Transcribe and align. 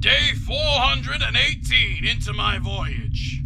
day 0.00 0.32
418 0.46 2.04
into 2.04 2.32
my 2.32 2.58
voyage. 2.58 3.40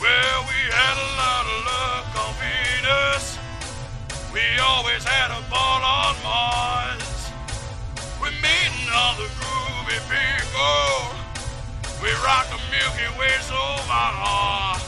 Well, 0.00 0.38
we 0.48 0.60
had 0.72 0.96
a 0.96 1.08
lot 1.20 1.44
of 1.44 1.58
luck 1.68 2.08
on 2.16 2.32
Venus. 2.40 3.38
We 4.32 4.40
always 4.58 5.04
had 5.04 5.30
a 5.30 5.40
ball 5.50 5.82
on 5.84 6.16
Mars. 6.22 7.30
We 8.22 8.30
meeting 8.40 8.88
all 8.94 9.16
the 9.16 9.28
groovy 9.36 10.00
people. 10.08 11.12
We 12.02 12.10
rock 12.24 12.48
the 12.48 12.60
Milky 12.70 13.08
Way 13.18 13.36
so 13.42 13.60
far. 13.84 14.80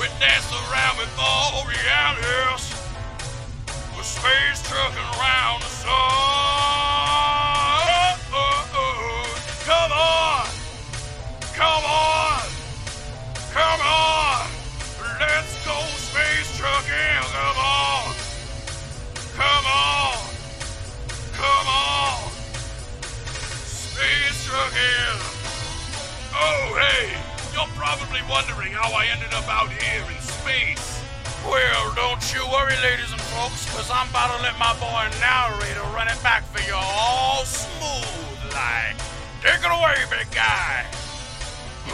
We 0.00 0.08
dance 0.18 0.50
around 0.50 0.98
with 0.98 1.14
Borealis. 1.16 2.74
We're 3.96 4.02
space 4.02 4.62
trucking 4.68 5.08
around 5.20 5.62
the 5.62 5.68
sun. 5.68 6.81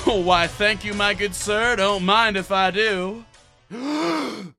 Why, 0.18 0.46
thank 0.46 0.86
you, 0.86 0.94
my 0.94 1.12
good 1.12 1.34
sir. 1.34 1.76
Don't 1.76 2.02
mind 2.02 2.38
if 2.38 2.50
I 2.50 2.70
do. 2.70 3.26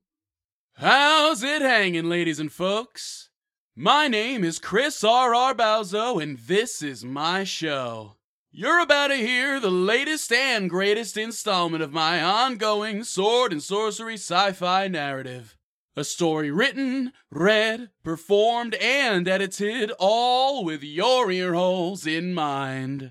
How's 0.74 1.42
it 1.42 1.60
hanging, 1.60 2.08
ladies 2.08 2.38
and 2.38 2.52
folks? 2.52 3.30
My 3.74 4.06
name 4.06 4.44
is 4.44 4.60
Chris 4.60 5.02
R.R. 5.02 5.52
Bauso, 5.54 6.22
and 6.22 6.38
this 6.38 6.82
is 6.82 7.04
my 7.04 7.42
show. 7.42 8.14
You're 8.52 8.78
about 8.80 9.08
to 9.08 9.16
hear 9.16 9.58
the 9.58 9.72
latest 9.72 10.30
and 10.30 10.70
greatest 10.70 11.16
installment 11.16 11.82
of 11.82 11.92
my 11.92 12.22
ongoing 12.22 13.02
sword 13.02 13.50
and 13.50 13.60
sorcery 13.60 14.14
sci 14.14 14.52
fi 14.52 14.86
narrative. 14.86 15.56
A 15.96 16.04
story 16.04 16.52
written, 16.52 17.12
read, 17.28 17.90
performed, 18.04 18.74
and 18.74 19.26
edited, 19.26 19.90
all 19.98 20.64
with 20.64 20.84
your 20.84 21.32
ear 21.32 21.54
holes 21.54 22.06
in 22.06 22.34
mind. 22.34 23.10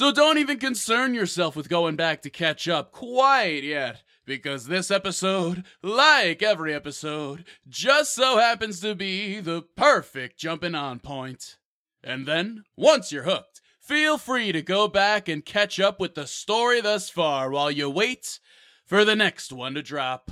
So 0.00 0.10
don't 0.10 0.38
even 0.38 0.58
concern 0.58 1.12
yourself 1.12 1.54
with 1.54 1.68
going 1.68 1.94
back 1.94 2.22
to 2.22 2.30
catch 2.30 2.66
up 2.66 2.90
quite 2.90 3.62
yet, 3.62 4.02
because 4.24 4.64
this 4.64 4.90
episode, 4.90 5.62
like 5.82 6.42
every 6.42 6.72
episode, 6.72 7.44
just 7.68 8.14
so 8.14 8.38
happens 8.38 8.80
to 8.80 8.94
be 8.94 9.40
the 9.40 9.60
perfect 9.76 10.38
jumping 10.38 10.74
on 10.74 11.00
point. 11.00 11.58
And 12.02 12.26
then, 12.26 12.64
once 12.78 13.12
you're 13.12 13.24
hooked, 13.24 13.60
feel 13.78 14.16
free 14.16 14.52
to 14.52 14.62
go 14.62 14.88
back 14.88 15.28
and 15.28 15.44
catch 15.44 15.78
up 15.78 16.00
with 16.00 16.14
the 16.14 16.26
story 16.26 16.80
thus 16.80 17.10
far 17.10 17.50
while 17.50 17.70
you 17.70 17.90
wait 17.90 18.40
for 18.86 19.04
the 19.04 19.14
next 19.14 19.52
one 19.52 19.74
to 19.74 19.82
drop. 19.82 20.30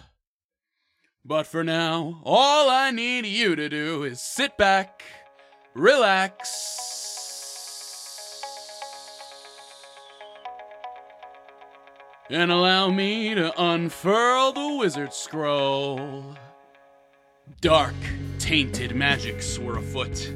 But 1.26 1.46
for 1.46 1.62
now, 1.62 2.22
all 2.24 2.70
I 2.70 2.90
need 2.90 3.26
you 3.26 3.54
to 3.54 3.68
do 3.68 4.02
is 4.02 4.22
sit 4.22 4.56
back, 4.56 5.02
relax, 5.74 7.07
and 12.30 12.52
allow 12.52 12.90
me 12.90 13.34
to 13.34 13.52
unfurl 13.62 14.52
the 14.52 14.76
wizard 14.76 15.12
scroll. 15.12 16.36
Dark, 17.60 17.94
tainted 18.38 18.94
magics 18.94 19.58
were 19.58 19.78
afoot. 19.78 20.34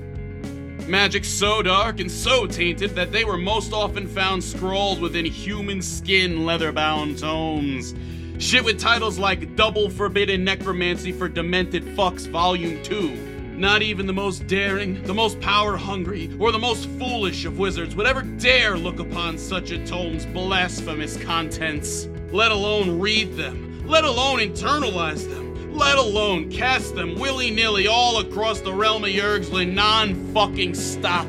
Magic 0.89 1.25
so 1.25 1.63
dark 1.63 2.01
and 2.01 2.11
so 2.11 2.47
tainted 2.47 2.91
that 2.97 3.13
they 3.13 3.25
were 3.25 3.37
most 3.37 3.73
often 3.73 4.07
found 4.07 4.43
scrawled 4.43 5.01
within 5.01 5.25
human 5.25 5.81
skin 5.81 6.45
leather 6.45 6.73
bound 6.73 7.19
tomes. 7.19 7.95
Shit 8.39 8.65
with 8.65 8.81
titles 8.81 9.19
like 9.19 9.55
Double 9.55 9.89
Forbidden 9.89 10.43
Necromancy 10.43 11.13
for 11.13 11.29
Demented 11.29 11.85
Fucks 11.85 12.29
Volume 12.29 12.83
2. 12.83 13.32
Not 13.57 13.83
even 13.83 14.07
the 14.07 14.13
most 14.13 14.47
daring, 14.47 15.03
the 15.03 15.15
most 15.15 15.39
power 15.41 15.77
hungry, 15.77 16.31
or 16.39 16.53
the 16.53 16.59
most 16.59 16.89
foolish 16.99 17.45
of 17.45 17.59
wizards 17.59 17.95
would 17.95 18.07
ever 18.07 18.23
dare 18.23 18.79
look 18.79 18.99
upon 18.99 19.37
such 19.37 19.71
a 19.71 19.87
tome's 19.87 20.25
blasphemous 20.27 21.17
contents, 21.23 22.09
let 22.31 22.51
alone 22.51 22.99
read 22.99 23.37
them, 23.37 23.87
let 23.87 24.05
alone 24.05 24.39
internalize 24.39 25.29
them, 25.29 25.77
let 25.77 25.99
alone 25.99 26.51
cast 26.51 26.95
them 26.95 27.15
willy 27.19 27.51
nilly 27.51 27.87
all 27.87 28.19
across 28.19 28.61
the 28.61 28.73
realm 28.73 29.05
of 29.05 29.11
Yergsland 29.11 29.75
non 29.75 30.15
fucking 30.33 30.75
stop. 30.75 31.27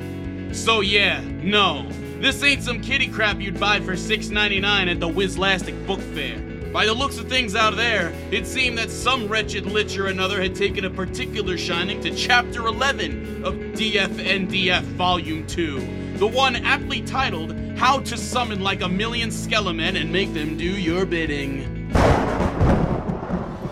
So, 0.53 0.79
yeah, 0.79 1.21
no, 1.41 1.87
this 2.19 2.41
ain't 2.41 2.63
some 2.63 2.81
kitty 2.81 3.07
crap 3.07 3.41
you'd 3.41 3.59
buy 3.59 3.81
for 3.81 3.93
$6.99 3.93 4.89
at 4.89 4.99
the 5.01 5.09
Wizlastic 5.09 5.85
Book 5.85 5.99
Fair. 5.99 6.52
By 6.73 6.87
the 6.87 6.93
looks 6.95 7.19
of 7.19 7.29
things 7.29 7.55
out 7.55 7.75
there, 7.75 8.11
it 8.31 8.47
seemed 8.47 8.79
that 8.79 8.89
some 8.89 9.27
wretched 9.27 9.67
lich 9.67 9.95
or 9.95 10.07
another 10.07 10.41
had 10.41 10.55
taken 10.55 10.85
a 10.85 10.89
particular 10.89 11.55
shining 11.55 12.01
to 12.01 12.15
Chapter 12.15 12.65
11 12.65 13.45
of 13.45 13.53
DFNDF 13.53 14.81
Volume 14.81 15.45
2, 15.45 16.17
the 16.17 16.25
one 16.25 16.55
aptly 16.55 17.03
titled 17.03 17.55
How 17.77 17.99
to 17.99 18.17
Summon 18.17 18.63
Like 18.63 18.81
a 18.81 18.89
Million 18.89 19.29
Skelemen 19.29 20.01
and 20.01 20.11
Make 20.11 20.33
Them 20.33 20.57
Do 20.57 20.63
Your 20.63 21.05
Bidding. 21.05 21.91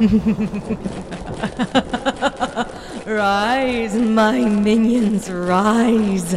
rise, 3.08 3.96
my 3.96 4.46
minions, 4.46 5.28
rise. 5.28 6.34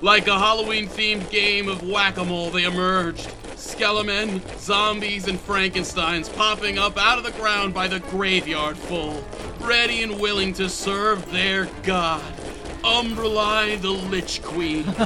Like 0.00 0.28
a 0.28 0.38
Halloween 0.38 0.88
themed 0.88 1.28
game 1.28 1.68
of 1.68 1.82
whack 1.82 2.16
a 2.16 2.24
mole, 2.24 2.50
they 2.50 2.64
emerged. 2.64 3.30
Skelemen, 3.68 4.40
zombies, 4.58 5.28
and 5.28 5.38
Frankensteins 5.38 6.34
popping 6.34 6.78
up 6.78 6.96
out 6.96 7.18
of 7.18 7.24
the 7.24 7.38
ground 7.38 7.74
by 7.74 7.86
the 7.86 8.00
graveyard 8.00 8.78
full, 8.78 9.22
ready 9.60 10.02
and 10.02 10.18
willing 10.18 10.54
to 10.54 10.70
serve 10.70 11.30
their 11.30 11.66
god, 11.82 12.22
Umbrelei 12.82 13.80
the 13.80 13.90
Lich 13.90 14.42
Queen. 14.42 14.84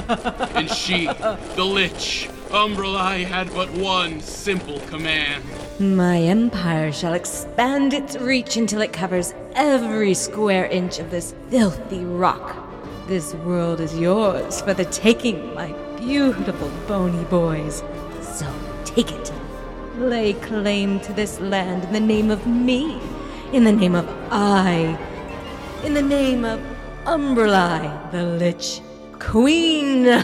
and 0.55 0.69
she, 0.69 1.05
the 1.05 1.63
Lich, 1.63 2.29
Umbrelei, 2.51 3.25
had 3.25 3.53
but 3.53 3.69
one 3.71 4.21
simple 4.21 4.79
command. 4.87 5.43
My 5.79 6.19
empire 6.19 6.93
shall 6.93 7.13
expand 7.13 7.93
its 7.93 8.15
reach 8.15 8.55
until 8.55 8.81
it 8.81 8.93
covers 8.93 9.33
every 9.55 10.13
square 10.13 10.67
inch 10.67 10.99
of 10.99 11.11
this 11.11 11.35
filthy 11.49 12.05
rock. 12.05 12.55
This 13.07 13.33
world 13.35 13.81
is 13.81 13.99
yours 13.99 14.61
for 14.61 14.73
the 14.73 14.85
taking, 14.85 15.53
my 15.53 15.73
beautiful 15.97 16.71
bony 16.87 17.25
boys. 17.25 17.83
So 18.33 18.51
take 18.83 19.11
it. 19.11 19.31
Lay 19.97 20.33
claim 20.33 20.99
to 21.01 21.13
this 21.13 21.39
land 21.39 21.83
in 21.83 21.93
the 21.93 21.99
name 21.99 22.31
of 22.31 22.47
me, 22.47 22.99
in 23.51 23.63
the 23.63 23.71
name 23.71 23.93
of 23.93 24.09
I, 24.31 24.97
in 25.83 25.93
the 25.93 26.01
name 26.01 26.43
of 26.43 26.59
Umbrelei, 27.05 28.11
the 28.11 28.23
Lich 28.23 28.81
Queen. 29.19 30.07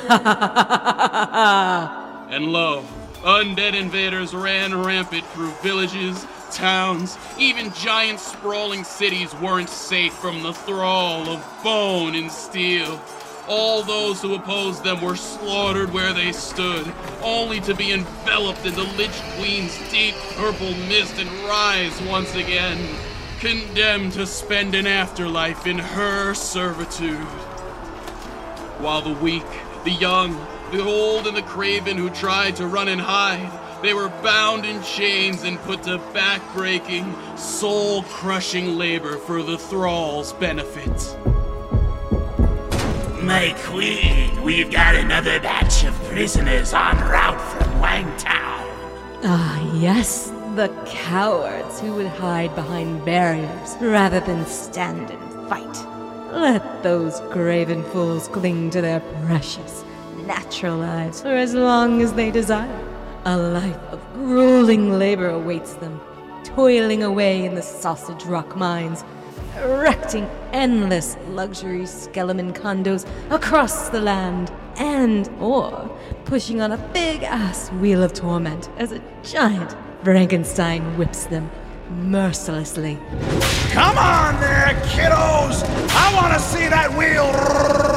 And 2.31 2.45
lo, 2.51 2.83
undead 3.23 3.73
invaders 3.73 4.33
ran 4.35 4.83
rampant 4.83 5.25
through 5.27 5.51
villages, 5.63 6.27
towns, 6.51 7.17
even 7.39 7.73
giant 7.73 8.19
sprawling 8.19 8.83
cities 8.83 9.33
weren't 9.35 9.69
safe 9.69 10.13
from 10.13 10.43
the 10.43 10.53
thrall 10.53 11.27
of 11.27 11.43
bone 11.63 12.15
and 12.15 12.31
steel. 12.31 13.01
All 13.49 13.81
those 13.81 14.21
who 14.21 14.35
opposed 14.35 14.83
them 14.83 15.01
were 15.01 15.15
slaughtered 15.15 15.91
where 15.91 16.13
they 16.13 16.31
stood, 16.31 16.93
only 17.23 17.59
to 17.61 17.73
be 17.73 17.91
enveloped 17.91 18.63
in 18.63 18.75
the 18.75 18.83
Lich 18.83 19.19
Queen's 19.35 19.75
deep 19.89 20.13
purple 20.35 20.73
mist 20.87 21.17
and 21.17 21.29
rise 21.45 21.99
once 22.03 22.35
again, 22.35 22.77
condemned 23.39 24.13
to 24.13 24.27
spend 24.27 24.75
an 24.75 24.85
afterlife 24.85 25.65
in 25.65 25.79
her 25.79 26.35
servitude 26.35 27.17
while 28.77 29.01
the 29.01 29.19
weak, 29.19 29.47
the 29.83 29.91
young, 29.91 30.39
The 30.71 30.83
old 30.83 31.25
and 31.25 31.35
the 31.35 31.41
craven 31.41 31.97
who 31.97 32.11
tried 32.11 32.55
to 32.57 32.67
run 32.67 32.89
and 32.89 33.01
hide. 33.01 33.51
They 33.81 33.95
were 33.95 34.09
bound 34.21 34.65
in 34.65 34.83
chains 34.83 35.43
and 35.43 35.57
put 35.61 35.81
to 35.83 35.97
back-breaking, 36.13 37.15
soul-crushing 37.35 38.77
labor 38.77 39.17
for 39.17 39.41
the 39.41 39.57
thrall's 39.57 40.33
benefit. 40.33 41.38
My 43.21 43.53
queen, 43.65 44.41
we've 44.43 44.71
got 44.71 44.95
another 44.95 45.41
batch 45.41 45.83
of 45.83 45.93
prisoners 46.05 46.73
en 46.73 46.97
route 46.99 47.41
from 47.51 47.81
Wangtown. 47.81 48.65
Ah, 49.25 49.73
yes, 49.75 50.31
the 50.55 50.69
cowards 50.85 51.81
who 51.81 51.95
would 51.95 52.07
hide 52.07 52.55
behind 52.55 53.03
barriers 53.03 53.75
rather 53.81 54.21
than 54.21 54.45
stand 54.45 55.11
and 55.11 55.49
fight. 55.49 55.85
Let 56.31 56.81
those 56.81 57.19
graven 57.31 57.83
fools 57.83 58.29
cling 58.29 58.69
to 58.69 58.81
their 58.81 59.01
precious, 59.25 59.83
natural 60.25 60.77
lives 60.77 61.21
for 61.21 61.35
as 61.35 61.53
long 61.53 62.01
as 62.01 62.13
they 62.13 62.31
desire. 62.31 62.85
A 63.25 63.37
life 63.37 63.83
of 63.91 64.01
grueling 64.13 64.97
labor 64.97 65.27
awaits 65.27 65.73
them, 65.73 65.99
toiling 66.45 67.03
away 67.03 67.43
in 67.43 67.55
the 67.55 67.61
sausage 67.61 68.23
rock 68.23 68.55
mines, 68.55 69.03
erecting 69.57 70.29
endless 70.51 71.17
luxury 71.29 71.85
skeleton 71.85 72.53
condos 72.53 73.07
across 73.29 73.89
the 73.89 73.99
land, 73.99 74.51
and 74.77 75.29
or 75.39 75.89
pushing 76.25 76.61
on 76.61 76.71
a 76.71 76.77
big 76.93 77.23
ass 77.23 77.71
wheel 77.73 78.03
of 78.03 78.13
torment 78.13 78.69
as 78.77 78.91
a 78.91 79.01
giant 79.23 79.75
Frankenstein 80.03 80.81
whips 80.97 81.25
them 81.25 81.49
mercilessly. 81.89 82.97
Come 83.71 83.97
on 83.97 84.39
there, 84.39 84.79
kiddos! 84.85 85.63
I 85.91 86.13
want 86.15 86.33
to 86.33 86.39
see 86.39 86.67
that 86.69 86.91
wheel 86.97 87.25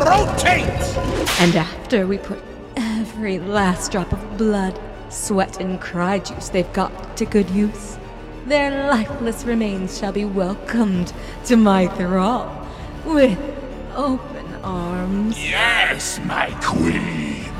rotate! 0.07 0.65
And 1.41 1.55
after 1.57 2.07
we 2.07 2.19
put 2.19 2.43
every 2.77 3.39
last 3.39 3.93
drop 3.93 4.13
of 4.13 4.39
blood, 4.39 4.79
sweat, 5.11 5.61
and 5.61 5.81
cry 5.81 6.19
juice 6.19 6.49
they've 6.49 6.73
got 6.73 7.17
to 7.19 7.27
good 7.27 7.49
use, 7.51 7.99
their 8.47 8.89
lifeless 8.89 9.45
remains 9.45 9.99
shall 9.99 10.13
be 10.13 10.25
welcomed 10.25 11.13
to 11.47 11.57
my 11.57 11.89
thrall 11.89 12.67
with 13.05 13.39
open 13.95 14.47
arms. 14.63 15.39
Yes, 15.39 16.19
my 16.21 16.51
queen. 16.61 17.51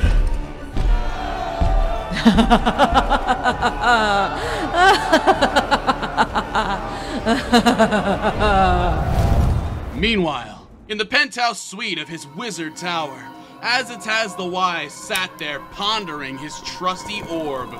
Meanwhile, 9.95 10.67
in 10.89 10.99
the 10.99 11.05
penthouse 11.05 11.61
suite 11.61 11.99
of 11.99 12.09
his 12.09 12.27
wizard 12.27 12.77
tower, 12.77 13.25
Azataz 13.63 14.37
the 14.37 14.45
Wise 14.45 14.93
sat 14.93 15.31
there 15.39 15.61
pondering 15.71 16.39
his 16.39 16.59
trusty 16.61 17.23
orb. 17.31 17.71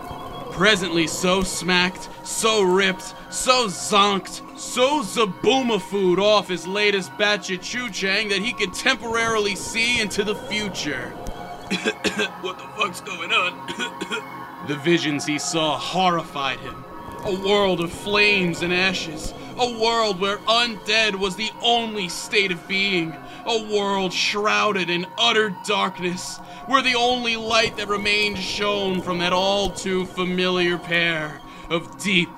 Presently 0.53 1.07
so 1.07 1.43
smacked, 1.43 2.09
so 2.25 2.63
ripped, 2.63 3.15
so 3.31 3.67
zonked, 3.69 4.43
so 4.59 5.03
zaboomafooed 5.03 6.19
off 6.19 6.49
his 6.49 6.67
latest 6.67 7.17
batch 7.17 7.51
of 7.51 7.63
choo-chang 7.63 8.29
that 8.29 8.39
he 8.39 8.53
could 8.53 8.75
temporarily 8.75 9.57
see 9.57 10.01
into 10.01 10.23
the 10.23 10.35
future. 10.35 11.09
what 12.43 12.59
the 12.59 12.69
fuck's 12.77 13.01
going 13.01 13.33
on? 13.33 14.67
the 14.69 14.77
visions 14.77 15.25
he 15.25 15.39
saw 15.39 15.79
horrified 15.79 16.61
him. 16.61 16.85
A 17.25 17.49
world 17.49 17.81
of 17.81 17.91
flames 17.91 18.61
and 18.61 18.75
ashes. 18.75 19.33
A 19.59 19.81
world 19.81 20.21
where 20.21 20.37
undead 20.39 21.15
was 21.15 21.35
the 21.35 21.51
only 21.63 22.09
state 22.09 22.53
of 22.53 22.69
being. 22.69 23.17
A 23.45 23.75
world 23.75 24.13
shrouded 24.13 24.89
in 24.89 25.07
utter 25.19 25.55
darkness, 25.65 26.39
where 26.67 26.83
the 26.83 26.95
only 26.95 27.37
light 27.37 27.77
that 27.77 27.89
remained 27.89 28.39
shone 28.39 29.03
from 29.03 29.19
that 29.19 29.33
all 29.33 29.71
too 29.71 30.07
familiar 30.07 30.79
pair 30.79 31.41
of 31.69 32.01
deep 32.01 32.29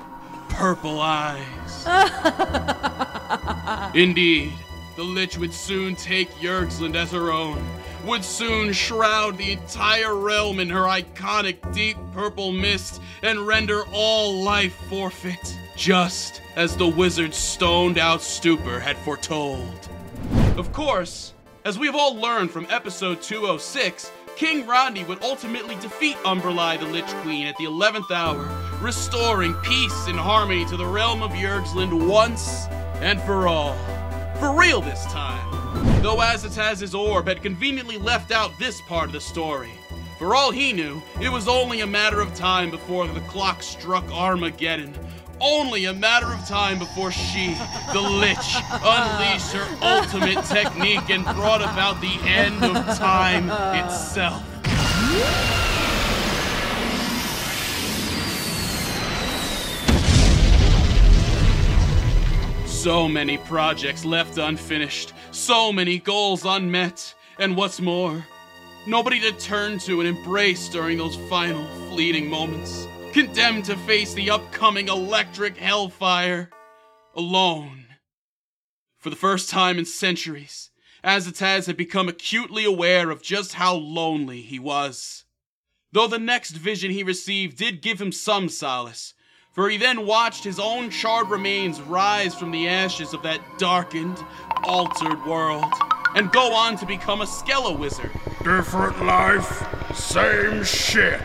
purple 0.49 1.01
eyes. 1.01 1.85
Indeed, 3.95 4.53
the 4.97 5.03
Lich 5.03 5.37
would 5.37 5.53
soon 5.53 5.95
take 5.95 6.31
Yergsland 6.37 6.95
as 6.95 7.13
her 7.13 7.31
own, 7.31 7.63
would 8.07 8.25
soon 8.25 8.73
shroud 8.73 9.37
the 9.37 9.53
entire 9.53 10.15
realm 10.15 10.61
in 10.61 10.71
her 10.71 10.85
iconic 10.85 11.75
deep 11.75 11.97
purple 12.13 12.53
mist 12.53 13.03
and 13.23 13.47
render 13.47 13.83
all 13.93 14.43
life 14.43 14.75
forfeit, 14.89 15.59
just 15.77 16.41
as 16.57 16.77
the 16.77 16.89
wizard's 16.89 17.37
stoned 17.37 17.99
out 17.99 18.23
stupor 18.23 18.79
had 18.79 18.97
foretold. 18.99 19.89
Of 20.57 20.73
course, 20.73 21.35
as 21.65 21.81
we've 21.81 21.97
all 21.97 22.15
learned 22.15 22.53
from 22.53 22.69
episode 22.71 23.21
206, 23.21 24.13
King 24.37 24.65
Rodney 24.69 25.03
would 25.03 25.21
ultimately 25.25 25.75
defeat 25.77 26.17
Umbrelei 26.19 26.79
the 26.79 26.87
Lich 26.87 27.13
Queen 27.23 27.49
at 27.49 27.57
the 27.57 27.65
11th 27.65 28.13
hour, 28.13 28.49
restoring 28.81 29.55
peace 29.65 30.07
and 30.07 30.17
harmony 30.17 30.65
to 30.67 30.77
the 30.77 30.87
realm 30.87 31.23
of 31.23 31.33
Yergsland 31.33 32.09
once 32.09 32.67
and 33.01 33.21
for 33.23 33.49
all. 33.49 33.75
For 34.39 34.57
real 34.57 34.81
this 34.81 35.05
time. 35.07 35.43
Though 36.03 36.19
Azataz's 36.19 36.95
orb 36.95 37.27
had 37.27 37.43
conveniently 37.43 37.99
left 37.99 38.31
out 38.31 38.57
this 38.57 38.81
part 38.83 39.07
of 39.07 39.13
the 39.13 39.21
story. 39.21 39.73
For 40.21 40.37
all 40.37 40.53
he 40.53 40.73
knew, 40.73 41.03
it 41.21 41.31
was 41.31 41.49
only 41.49 41.81
a 41.81 41.87
matter 41.87 42.21
of 42.21 42.33
time 42.37 42.71
before 42.71 43.09
the 43.09 43.21
clock 43.23 43.61
struck 43.61 44.09
Armageddon. 44.13 44.95
Only 45.41 45.87
a 45.87 45.93
matter 45.93 46.27
of 46.27 46.47
time 46.47 46.79
before 46.79 47.11
she, 47.13 47.55
the 47.93 48.01
Lich, 48.01 48.57
unleashed 48.83 49.53
her 49.53 49.67
ultimate 49.83 50.45
technique 50.45 51.11
and 51.11 51.25
brought 51.37 51.61
about 51.61 52.01
the 52.01 52.17
end 52.25 52.63
of 52.65 52.97
time 52.97 53.51
itself. 53.85 54.43
So 62.67 63.09
many 63.09 63.39
projects 63.39 64.05
left 64.05 64.37
unfinished, 64.39 65.15
so 65.31 65.73
many 65.73 65.99
goals 65.99 66.45
unmet, 66.45 67.15
and 67.39 67.57
what's 67.57 67.81
more, 67.81 68.27
nobody 68.87 69.21
to 69.21 69.33
turn 69.33 69.79
to 69.81 70.01
and 70.01 70.09
embrace 70.09 70.69
during 70.69 70.99
those 70.99 71.17
final 71.29 71.67
fleeting 71.89 72.29
moments. 72.29 72.87
Condemned 73.15 73.67
to 73.67 73.77
face 73.77 74.13
the 74.13 74.29
upcoming 74.29 74.89
electric 74.89 75.57
hellfire 75.57 76.51
alone. 77.15 77.87
For 78.99 79.09
the 79.09 79.15
first 79.15 79.49
time 79.49 79.79
in 79.79 79.85
centuries, 79.85 80.71
Azataz 81.05 81.69
had 81.69 81.77
become 81.77 82.09
acutely 82.09 82.65
aware 82.65 83.11
of 83.11 83.23
just 83.23 83.55
how 83.55 83.77
lonely 83.77 84.43
he 84.43 84.59
was. 84.59 85.27
Though 85.93 86.09
the 86.09 86.19
next 86.19 86.57
vision 86.57 86.91
he 86.91 87.05
received 87.05 87.57
did 87.57 87.83
give 87.83 88.01
him 88.01 88.11
some 88.11 88.49
solace, 88.49 89.15
for 89.53 89.71
he 89.71 89.77
then 89.77 90.07
watched 90.07 90.43
his 90.43 90.59
own 90.59 90.91
charred 90.91 91.31
remains 91.31 91.81
rise 91.81 92.35
from 92.35 92.51
the 92.51 92.67
ashes 92.67 93.15
of 93.15 93.23
that 93.23 93.41
darkened, 93.59 94.19
altered 94.65 95.25
world, 95.25 95.73
and 96.17 96.33
go 96.33 96.53
on 96.53 96.77
to 96.79 96.85
become 96.85 97.21
a 97.21 97.27
Skella 97.27 97.79
wizard, 97.79 98.11
Different 98.43 99.07
life, 99.07 99.95
same 99.95 100.65
shit. 100.65 101.23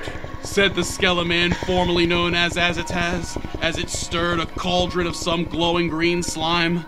Said 0.49 0.73
the 0.73 0.81
Skeleman 0.81 1.53
formerly 1.67 2.07
known 2.07 2.33
as 2.33 2.55
Azataz, 2.55 3.39
as 3.61 3.77
it 3.77 3.87
stirred 3.87 4.39
a 4.39 4.47
cauldron 4.47 5.05
of 5.05 5.15
some 5.15 5.43
glowing 5.43 5.87
green 5.87 6.23
slime. 6.23 6.83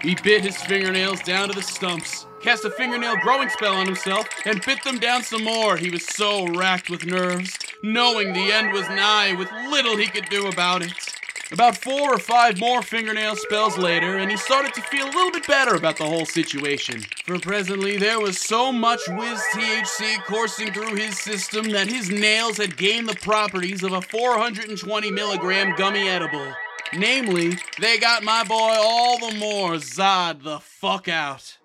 He 0.00 0.14
bit 0.14 0.42
his 0.42 0.56
fingernails 0.56 1.20
down 1.20 1.48
to 1.48 1.54
the 1.54 1.62
stumps, 1.62 2.26
cast 2.40 2.64
a 2.64 2.70
fingernail 2.70 3.16
growing 3.18 3.50
spell 3.50 3.74
on 3.74 3.84
himself, 3.84 4.26
and 4.46 4.64
bit 4.64 4.82
them 4.84 4.98
down 4.98 5.22
some 5.22 5.44
more. 5.44 5.76
He 5.76 5.90
was 5.90 6.06
so 6.06 6.46
racked 6.46 6.88
with 6.88 7.04
nerves, 7.04 7.58
knowing 7.82 8.32
the 8.32 8.50
end 8.50 8.72
was 8.72 8.88
nigh, 8.88 9.34
with 9.34 9.52
little 9.68 9.98
he 9.98 10.06
could 10.06 10.30
do 10.30 10.46
about 10.46 10.82
it. 10.82 11.13
About 11.52 11.76
four 11.76 12.14
or 12.14 12.18
five 12.18 12.58
more 12.58 12.80
fingernail 12.80 13.36
spells 13.36 13.76
later, 13.76 14.16
and 14.16 14.30
he 14.30 14.36
started 14.36 14.72
to 14.74 14.80
feel 14.82 15.04
a 15.04 15.12
little 15.14 15.30
bit 15.30 15.46
better 15.46 15.74
about 15.74 15.98
the 15.98 16.06
whole 16.06 16.24
situation. 16.24 17.02
For 17.26 17.38
presently 17.38 17.98
there 17.98 18.18
was 18.18 18.38
so 18.38 18.72
much 18.72 19.00
whiz 19.08 19.40
THC 19.52 20.24
coursing 20.24 20.72
through 20.72 20.94
his 20.94 21.18
system 21.18 21.68
that 21.70 21.86
his 21.86 22.08
nails 22.10 22.56
had 22.56 22.78
gained 22.78 23.08
the 23.08 23.16
properties 23.16 23.82
of 23.82 23.92
a 23.92 24.00
420 24.00 25.10
milligram 25.10 25.74
gummy 25.76 26.08
edible. 26.08 26.54
Namely, 26.96 27.58
they 27.78 27.98
got 27.98 28.22
my 28.22 28.42
boy 28.44 28.76
all 28.78 29.18
the 29.18 29.36
more 29.36 29.74
zod 29.74 30.42
the 30.42 30.60
fuck 30.60 31.08
out. 31.08 31.58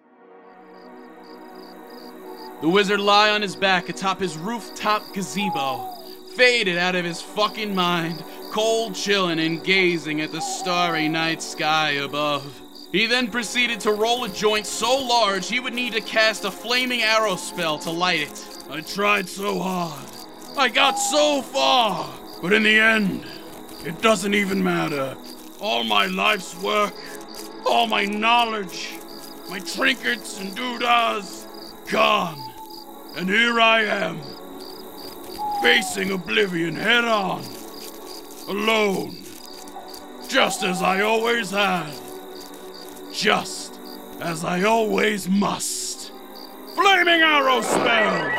The 2.62 2.70
wizard 2.70 3.00
lay 3.00 3.30
on 3.30 3.42
his 3.42 3.56
back 3.56 3.88
atop 3.88 4.20
his 4.20 4.38
rooftop 4.38 5.14
gazebo, 5.14 5.96
faded 6.36 6.78
out 6.78 6.96
of 6.96 7.06
his 7.06 7.22
fucking 7.22 7.74
mind, 7.74 8.22
cold 8.52 8.94
chillin' 8.94 9.46
and 9.46 9.64
gazing 9.64 10.22
at 10.22 10.32
the 10.32 10.42
starry 10.42 11.08
night 11.08 11.42
sky 11.42 11.92
above. 11.92 12.62
He 12.92 13.06
then 13.06 13.30
proceeded 13.30 13.80
to 13.82 13.92
roll 13.92 14.24
a 14.24 14.30
joint 14.30 14.66
so 14.66 14.98
large 14.98 15.48
he 15.48 15.60
would 15.60 15.74
need 15.74 15.94
to 15.94 16.02
cast 16.02 16.46
a 16.46 16.52
flaming 16.52 17.04
arrow 17.04 17.36
spell 17.36 17.78
to 17.80 17.92
light 17.92 18.22
it. 18.22 18.66
I 18.70 18.82
tried 18.82 19.30
so 19.30 19.60
hard. 19.60 20.10
I 20.58 20.70
got 20.70 20.94
so 20.94 21.44
far. 21.44 22.10
But 22.42 22.54
in 22.54 22.64
the 22.64 22.80
end, 22.80 23.26
it 23.86 24.02
doesn't 24.02 24.34
even 24.34 24.64
matter. 24.64 25.16
All 25.62 25.84
my 25.84 26.08
life's 26.08 26.56
work, 26.62 26.94
all 27.66 27.86
my 27.86 28.06
knowledge, 28.06 28.96
my 29.50 29.60
trinkets 29.60 30.40
and 30.40 30.56
doodahs, 30.58 31.46
gone. 31.92 32.42
And 33.16 33.30
here 33.30 33.60
I 33.60 33.84
am, 33.84 34.20
facing 35.62 36.12
oblivion 36.12 36.76
head 36.76 37.06
on, 37.06 37.44
alone, 38.50 39.16
just 40.28 40.64
as 40.64 40.82
I 40.82 41.02
always 41.02 41.52
have, 41.52 41.94
just 43.14 43.80
as 44.20 44.44
I 44.44 44.64
always 44.64 45.30
must. 45.30 46.12
Flaming 46.74 47.22
arrow 47.22 47.62
spell! 47.62 48.32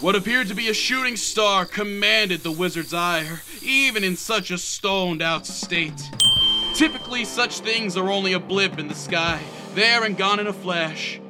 What 0.00 0.16
appeared 0.16 0.48
to 0.48 0.54
be 0.54 0.68
a 0.68 0.74
shooting 0.74 1.14
star 1.14 1.64
commanded 1.66 2.40
the 2.40 2.50
wizard's 2.50 2.92
ire, 2.92 3.42
even 3.62 4.02
in 4.02 4.16
such 4.16 4.50
a 4.50 4.58
stoned 4.58 5.22
out 5.22 5.46
state. 5.46 6.10
Typically, 6.74 7.24
such 7.24 7.60
things 7.60 7.96
are 7.96 8.10
only 8.10 8.32
a 8.32 8.40
blip 8.40 8.80
in 8.80 8.88
the 8.88 8.94
sky, 8.96 9.40
there 9.76 10.02
and 10.02 10.16
gone 10.16 10.40
in 10.40 10.48
a 10.48 10.52
flash. 10.52 11.20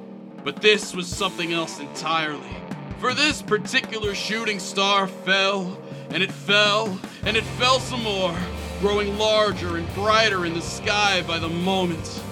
But 0.45 0.63
this 0.63 0.95
was 0.95 1.07
something 1.07 1.53
else 1.53 1.79
entirely. 1.79 2.62
For 3.03 3.15
this 3.15 3.43
particular 3.43 4.15
shooting 4.15 4.61
star 4.61 5.09
fell, 5.09 5.77
and 6.11 6.23
it 6.23 6.31
fell, 6.31 7.01
and 7.25 7.37
it 7.37 7.43
fell 7.43 7.81
some 7.81 8.05
more, 8.05 8.33
growing 8.79 9.19
larger 9.19 9.77
and 9.77 9.93
brighter 9.93 10.47
in 10.47 10.55
the 10.55 10.63
sky 10.63 11.21
by 11.27 11.41
the 11.41 11.49
moment. 11.49 12.23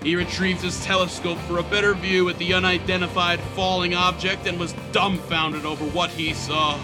He 0.00 0.14
retrieved 0.14 0.60
his 0.62 0.84
telescope 0.84 1.38
for 1.38 1.58
a 1.58 1.64
better 1.64 1.94
view 1.94 2.28
at 2.28 2.38
the 2.38 2.54
unidentified 2.54 3.40
falling 3.56 3.92
object 3.92 4.46
and 4.46 4.60
was 4.60 4.76
dumbfounded 4.92 5.64
over 5.64 5.84
what 5.86 6.10
he 6.10 6.34
saw. 6.34 6.78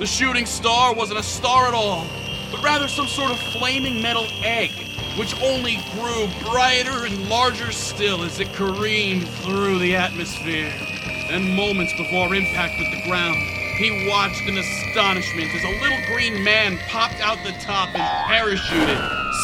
The 0.00 0.06
shooting 0.06 0.44
star 0.44 0.92
wasn't 0.92 1.20
a 1.20 1.22
star 1.22 1.68
at 1.68 1.74
all, 1.74 2.04
but 2.50 2.64
rather 2.64 2.88
some 2.88 3.06
sort 3.06 3.30
of 3.30 3.38
flaming 3.60 4.02
metal 4.02 4.26
egg, 4.42 4.72
which 5.16 5.40
only 5.40 5.76
grew 5.92 6.26
brighter 6.50 7.06
and 7.06 7.28
larger 7.28 7.70
still 7.70 8.24
as 8.24 8.40
it 8.40 8.52
careened 8.54 9.28
through 9.28 9.78
the 9.78 9.94
atmosphere. 9.94 10.89
And 11.30 11.54
moments 11.54 11.92
before 11.92 12.34
impact 12.34 12.76
with 12.76 12.90
the 12.90 13.08
ground, 13.08 13.36
he 13.78 14.08
watched 14.08 14.42
in 14.48 14.58
astonishment 14.58 15.54
as 15.54 15.62
a 15.62 15.80
little 15.80 15.98
green 16.12 16.42
man 16.42 16.76
popped 16.88 17.20
out 17.20 17.38
the 17.44 17.52
top 17.60 17.88
and 17.94 18.02
parachuted 18.26 18.98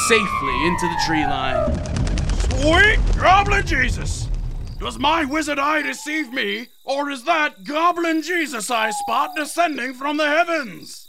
safely 0.09 0.67
into 0.67 0.89
the 0.89 1.01
tree 1.07 1.25
line. 1.25 1.73
Sweet 2.51 2.99
Goblin 3.17 3.65
Jesus! 3.65 4.29
Does 4.81 4.99
my 4.99 5.25
wizard 5.25 5.61
eye 5.61 5.83
deceive 5.83 6.33
me, 6.33 6.71
or 6.83 7.09
is 7.09 7.23
that 7.23 7.63
Goblin 7.63 8.21
Jesus 8.21 8.69
I 8.69 8.91
spot 8.91 9.37
descending 9.37 9.95
from 9.95 10.17
the 10.17 10.27
heavens? 10.27 11.07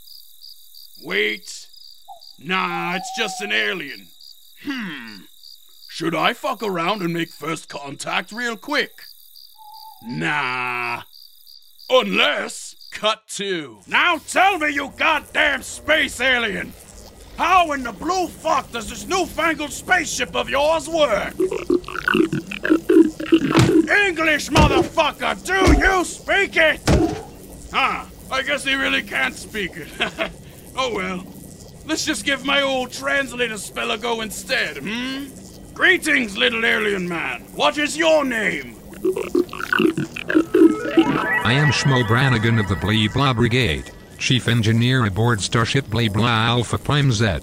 Wait. 1.04 1.68
Nah, 2.38 2.96
it's 2.96 3.10
just 3.18 3.42
an 3.42 3.52
alien. 3.52 4.10
Hmm. 4.64 5.22
Should 5.90 6.14
I 6.14 6.34
fuck 6.34 6.62
around 6.62 7.02
and 7.02 7.14
make 7.16 7.30
first 7.30 7.68
contact 7.68 8.32
real 8.32 8.56
quick? 8.56 9.07
Nah. 10.04 11.02
Unless. 11.90 12.76
Cut 12.92 13.28
two. 13.28 13.80
Now 13.88 14.18
tell 14.18 14.58
me, 14.58 14.74
you 14.74 14.92
goddamn 14.98 15.62
space 15.62 16.20
alien! 16.20 16.74
How 17.38 17.72
in 17.74 17.84
the 17.84 17.92
blue 17.92 18.28
fuck 18.28 18.72
does 18.72 18.90
this 18.90 19.06
newfangled 19.06 19.72
spaceship 19.72 20.36
of 20.36 20.50
yours 20.50 20.90
work? 20.90 21.34
English, 24.08 24.50
motherfucker! 24.50 25.46
Do 25.46 25.80
you 25.80 26.04
speak 26.06 26.58
it? 26.58 26.82
Huh, 27.72 28.06
I 28.32 28.42
guess 28.42 28.64
he 28.64 28.74
really 28.74 29.04
can't 29.04 29.36
speak 29.36 29.72
it. 29.76 29.90
oh 30.76 30.96
well. 30.96 31.24
Let's 31.86 32.04
just 32.04 32.26
give 32.26 32.44
my 32.44 32.64
old 32.64 32.92
translator 32.92 33.58
spell 33.58 33.92
a 33.92 33.98
go 33.98 34.22
instead, 34.22 34.78
hmm? 34.78 35.28
Greetings, 35.74 36.36
little 36.36 36.66
alien 36.66 37.08
man. 37.08 37.42
What 37.54 37.78
is 37.78 37.96
your 37.96 38.26
name? 38.26 38.77
I 41.46 41.54
am 41.54 41.72
Schmo 41.72 42.08
Brannigan 42.08 42.58
of 42.58 42.68
the 42.68 42.76
Blee 42.76 43.08
Blah 43.08 43.34
Brigade, 43.34 43.92
Chief 44.18 44.48
Engineer 44.48 45.06
aboard 45.06 45.40
Starship 45.40 45.88
Blee 45.88 46.10
Blah 46.10 46.48
Alpha 46.48 46.80
Prime 46.80 47.12
Z. 47.12 47.42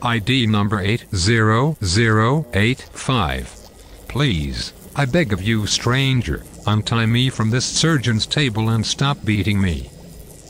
ID 0.00 0.46
number 0.46 0.78
80085. 0.78 3.68
Please, 4.06 4.72
I 4.94 5.06
beg 5.06 5.32
of 5.32 5.42
you, 5.42 5.66
stranger, 5.66 6.44
untie 6.68 7.06
me 7.06 7.30
from 7.30 7.50
this 7.50 7.66
surgeon's 7.66 8.24
table 8.24 8.68
and 8.68 8.86
stop 8.86 9.24
beating 9.24 9.60
me. 9.60 9.90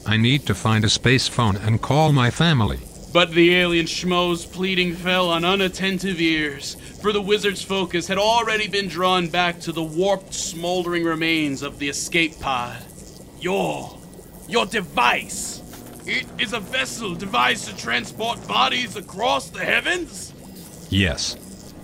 I 0.04 0.18
need 0.18 0.44
to 0.46 0.54
find 0.54 0.84
a 0.84 0.90
space 0.90 1.28
phone 1.28 1.56
and 1.56 1.80
call 1.80 2.12
my 2.12 2.30
family. 2.30 2.80
But 3.16 3.30
the 3.30 3.54
alien 3.54 3.86
schmo's 3.86 4.44
pleading 4.44 4.94
fell 4.94 5.30
on 5.30 5.42
unattentive 5.42 6.20
ears, 6.20 6.74
for 7.00 7.14
the 7.14 7.22
wizard's 7.22 7.62
focus 7.62 8.08
had 8.08 8.18
already 8.18 8.68
been 8.68 8.88
drawn 8.88 9.28
back 9.28 9.58
to 9.60 9.72
the 9.72 9.82
warped, 9.82 10.34
smoldering 10.34 11.02
remains 11.02 11.62
of 11.62 11.78
the 11.78 11.88
escape 11.88 12.38
pod. 12.40 12.76
Your. 13.40 13.98
your 14.46 14.66
device. 14.66 15.62
It 16.04 16.26
is 16.38 16.52
a 16.52 16.60
vessel 16.60 17.14
devised 17.14 17.68
to 17.68 17.76
transport 17.78 18.46
bodies 18.46 18.96
across 18.96 19.48
the 19.48 19.64
heavens? 19.64 20.34
Yes. 20.90 21.38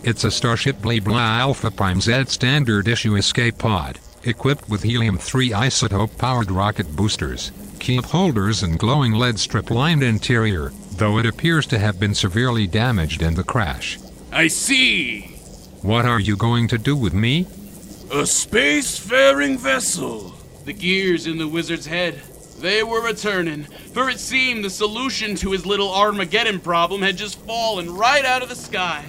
It's 0.05 0.25
a 0.25 0.31
Starship 0.31 0.83
Blah 0.83 1.01
Blah 1.01 1.39
Alpha 1.39 1.71
Prime 1.71 2.03
Z 2.03 2.25
standard 2.27 2.89
issue 2.89 3.17
escape 3.17 3.57
pod, 3.57 3.99
equipped 4.25 4.69
with 4.69 4.83
helium 4.83 5.17
3 5.17 5.49
isotope 5.49 6.19
powered 6.19 6.51
rocket 6.51 6.95
boosters, 6.95 7.53
key 7.79 8.03
holders, 8.03 8.63
and 8.63 8.79
glowing 8.79 9.13
lead 9.13 9.39
strip 9.39 9.71
lined 9.71 10.03
interior, 10.03 10.71
though 10.99 11.19
it 11.19 11.27
appears 11.27 11.67
to 11.67 11.79
have 11.79 11.99
been 11.99 12.15
severely 12.15 12.67
damaged 12.67 13.23
in 13.23 13.35
the 13.35 13.45
crash. 13.45 13.99
I 14.31 14.49
see. 14.49 15.23
What 15.83 16.05
are 16.05 16.21
you 16.21 16.37
going 16.37 16.69
to 16.69 16.79
do 16.79 16.97
with 16.97 17.13
me? 17.13 17.43
A 18.11 18.25
spacefaring 18.25 19.59
vessel. 19.59 20.35
The 20.65 20.73
gears 20.73 21.27
in 21.27 21.39
the 21.39 21.49
wizard's 21.49 21.87
head. 21.87 22.21
They 22.61 22.83
were 22.83 23.03
returning, 23.03 23.65
for 23.65 24.09
it 24.09 24.21
seemed 24.21 24.65
the 24.65 24.71
solution 24.71 25.35
to 25.37 25.51
his 25.51 25.67
little 25.67 25.93
Armageddon 25.93 26.61
problem 26.61 27.03
had 27.03 27.17
just 27.17 27.41
fallen 27.41 27.93
right 27.93 28.25
out 28.25 28.43
of 28.43 28.49
the 28.49 28.55
sky. 28.55 29.05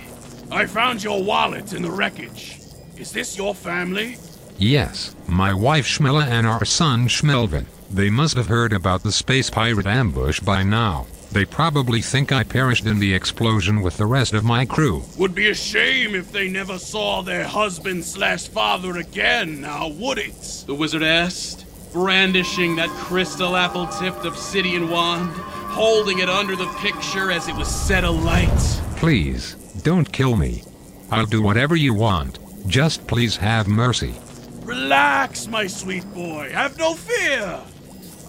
I 0.50 0.66
found 0.66 1.04
your 1.04 1.24
wallet 1.24 1.74
in 1.74 1.84
the 1.84 1.92
wreckage. 1.92 2.60
Is 2.98 3.12
this 3.12 3.38
your 3.38 3.54
family? 3.54 4.18
Yes, 4.58 5.16
my 5.28 5.54
wife 5.54 5.86
Schmella 5.86 6.26
and 6.26 6.48
our 6.48 6.66
son 6.66 7.08
Schmelvin. 7.08 7.66
They 7.92 8.10
must 8.10 8.36
have 8.36 8.48
heard 8.48 8.74
about 8.74 9.04
the 9.04 9.12
space 9.12 9.50
pirate 9.50 9.86
ambush 9.86 10.40
by 10.40 10.64
now. 10.64 11.06
They 11.34 11.46
probably 11.46 12.02
think 12.02 12.32
I 12.32 12.44
perished 12.44 12.86
in 12.86 13.00
the 13.00 13.16
explosion 13.16 13.82
with 13.82 13.98
the 13.98 14.06
rest 14.06 14.34
of 14.34 14.44
my 14.44 14.66
crew. 14.66 15.04
Would 15.18 15.34
be 15.34 15.50
a 15.50 15.56
shame 15.56 16.14
if 16.14 16.32
they 16.32 16.48
never 16.48 16.78
saw 16.78 17.24
their 17.24 17.44
husband 17.44 18.06
slash 18.06 18.48
father 18.48 18.98
again, 18.98 19.62
now 19.62 19.88
would 19.88 20.20
it? 20.20 20.64
The 20.68 20.76
wizard 20.76 21.02
asked, 21.02 21.66
brandishing 21.92 22.76
that 22.76 22.90
crystal 22.90 23.56
apple 23.56 23.88
tipped 23.88 24.26
obsidian 24.26 24.92
wand, 24.92 25.32
holding 25.72 26.20
it 26.20 26.30
under 26.30 26.56
the 26.56 26.68
picture 26.78 27.32
as 27.32 27.48
it 27.48 27.56
was 27.56 27.68
set 27.68 28.04
alight. 28.04 28.52
Please, 28.98 29.56
don't 29.82 30.12
kill 30.12 30.36
me. 30.36 30.62
I'll 31.10 31.26
do 31.26 31.42
whatever 31.42 31.76
you 31.76 31.96
want. 31.96 32.38
Just 32.68 33.08
please 33.08 33.36
have 33.38 33.68
mercy. 33.68 34.14
Relax, 34.62 35.48
my 35.48 35.66
sweet 35.66 36.06
boy. 36.14 36.52
Have 36.52 36.78
no 36.78 36.94
fear. 36.94 37.60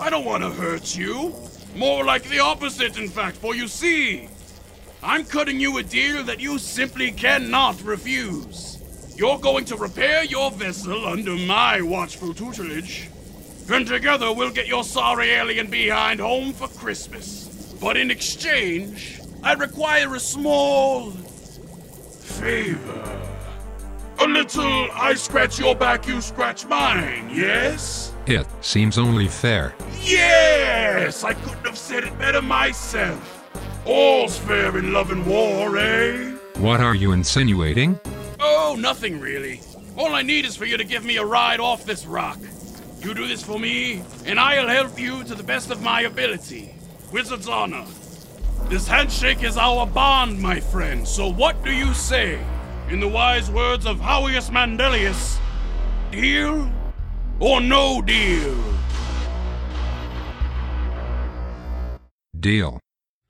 I 0.01 0.09
don't 0.09 0.25
want 0.25 0.43
to 0.43 0.51
hurt 0.51 0.97
you. 0.97 1.35
More 1.75 2.05
like 2.05 2.29
the 2.29 2.39
opposite, 2.39 2.97
in 2.97 3.09
fact, 3.09 3.37
for 3.37 3.57
you 3.57 3.67
see, 3.67 4.29
I'm 5.03 5.25
cutting 5.25 5.59
you 5.59 5.79
a 5.79 5.83
deal 5.83 6.23
that 6.23 6.41
you 6.41 6.59
simply 6.59 7.11
cannot 7.11 7.83
refuse. 7.83 8.79
You're 9.17 9.39
going 9.39 9.65
to 9.67 9.77
repair 9.77 10.25
your 10.25 10.53
vessel 10.53 11.07
under 11.07 11.35
my 11.35 11.83
watchful 11.83 12.33
tutelage, 12.33 13.11
and 13.69 13.87
together 13.87 14.33
we'll 14.33 14.53
get 14.53 14.69
your 14.69 14.85
sorry 14.85 15.31
alien 15.31 15.69
behind 15.69 16.21
home 16.21 16.53
for 16.53 16.69
Christmas. 16.69 17.75
But 17.81 17.97
in 17.97 18.11
exchange, 18.11 19.21
I 19.43 19.55
require 19.55 20.15
a 20.15 20.21
small 20.21 21.11
favor. 21.11 23.21
A 24.21 24.27
little 24.27 24.89
I 24.93 25.15
scratch 25.15 25.59
your 25.59 25.75
back, 25.75 26.07
you 26.07 26.21
scratch 26.21 26.67
mine, 26.67 27.31
yes? 27.35 28.14
It 28.27 28.47
seems 28.63 28.97
only 28.97 29.29
fair. 29.29 29.75
Yes! 30.03 31.25
I 31.25 31.35
couldn't 31.35 31.67
have 31.67 31.77
said 31.77 32.05
it 32.05 32.19
better 32.19 32.41
myself. 32.41 33.45
All's 33.85 34.39
fair 34.39 34.79
in 34.79 34.95
love 34.95 35.11
and 35.11 35.27
war, 35.27 35.77
eh? 35.77 36.31
What 36.57 36.81
are 36.81 36.95
you 36.95 37.13
insinuating? 37.13 38.01
Oh, 38.41 38.77
nothing 38.79 39.21
really. 39.21 39.61
All 39.99 40.15
I 40.15 40.23
need 40.23 40.47
is 40.47 40.57
for 40.57 40.65
you 40.65 40.79
to 40.79 40.85
give 40.85 41.05
me 41.05 41.19
a 41.19 41.25
ride 41.25 41.61
off 41.61 41.85
this 41.85 42.07
rock. 42.07 42.39
You 43.01 43.13
do 43.13 43.29
this 43.29 43.43
for 43.43 43.61
me, 43.61 44.03
and 44.25 44.41
I'll 44.41 44.69
help 44.69 44.99
you 44.99 45.23
to 45.25 45.35
the 45.35 45.43
best 45.43 45.71
of 45.71 45.83
my 45.83 46.03
ability. 46.03 46.75
Wizard's 47.13 47.47
honor. 47.47 47.85
This 48.71 48.89
handshake 48.89 49.43
is 49.43 49.59
our 49.59 49.87
bond, 49.87 50.41
my 50.41 50.61
friend, 50.61 51.07
so 51.07 51.31
what 51.31 51.63
do 51.63 51.71
you 51.71 51.93
say? 51.93 52.43
In 52.89 53.01
the 53.01 53.09
wise 53.09 53.51
words 53.51 53.85
of 53.85 53.99
Howius 53.99 54.49
Mandelius, 54.49 55.39
deal 56.11 56.73
or 57.41 57.61
no 57.61 58.01
deal? 58.03 58.57
Deal. 62.39 62.81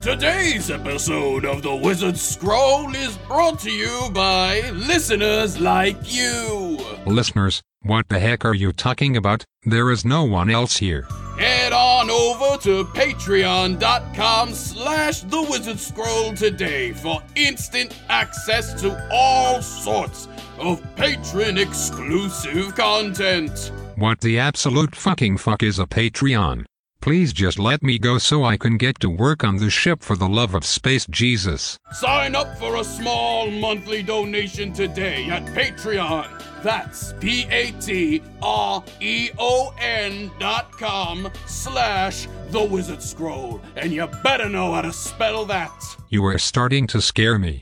Today's 0.01 0.69
episode 0.69 1.45
of 1.45 1.63
The 1.63 1.73
Wizard 1.75 2.17
Scroll 2.17 2.93
is 2.95 3.17
brought 3.19 3.59
to 3.61 3.71
you 3.71 4.09
by 4.13 4.69
listeners 4.71 5.59
like 5.59 5.97
you. 6.13 6.77
Listeners, 7.05 7.61
What 7.81 8.09
the 8.09 8.19
heck 8.19 8.43
are 8.45 8.53
you 8.55 8.73
talking 8.73 9.15
about? 9.15 9.45
There 9.63 9.91
is 9.91 10.03
no 10.05 10.23
one 10.23 10.49
else 10.49 10.77
here. 10.77 11.03
Head 11.37 11.71
on 11.71 12.09
over 12.09 12.57
to 12.63 12.83
patreon.com 12.85 14.53
slash 14.53 15.21
the 15.21 15.41
wizard 15.43 15.79
scroll 15.79 16.33
today 16.33 16.93
for 16.93 17.21
instant 17.35 17.95
access 18.09 18.73
to 18.81 18.89
all 19.11 19.61
sorts 19.61 20.27
of 20.57 20.81
patron 20.95 21.57
exclusive 21.59 22.73
content. 22.75 23.71
What 23.97 24.19
the 24.19 24.37
absolute 24.37 24.93
fucking 24.93 25.37
fuck 25.37 25.63
is 25.63 25.79
a 25.79 25.85
Patreon? 25.85 26.65
Please 26.99 27.31
just 27.31 27.57
let 27.57 27.81
me 27.81 27.97
go 27.97 28.17
so 28.17 28.43
I 28.43 28.57
can 28.57 28.75
get 28.75 28.99
to 28.99 29.09
work 29.09 29.45
on 29.45 29.55
the 29.55 29.69
ship 29.69 30.03
for 30.03 30.17
the 30.17 30.27
love 30.27 30.53
of 30.53 30.65
space 30.65 31.07
Jesus. 31.09 31.77
Sign 31.93 32.35
up 32.35 32.57
for 32.57 32.75
a 32.75 32.83
small 32.83 33.49
monthly 33.49 34.03
donation 34.03 34.73
today 34.73 35.29
at 35.29 35.45
Patreon. 35.45 36.27
That's 36.61 37.13
P-A-T-R-E-O-N 37.21 38.21
dot 40.39 40.71
com 40.73 41.31
slash 41.45 42.27
the 42.49 42.63
wizard 42.65 43.01
scroll. 43.01 43.61
And 43.77 43.93
you 43.93 44.07
better 44.23 44.49
know 44.49 44.73
how 44.73 44.81
to 44.81 44.91
spell 44.91 45.45
that. 45.45 45.71
You 46.09 46.25
are 46.25 46.37
starting 46.37 46.85
to 46.87 47.01
scare 47.01 47.39
me. 47.39 47.61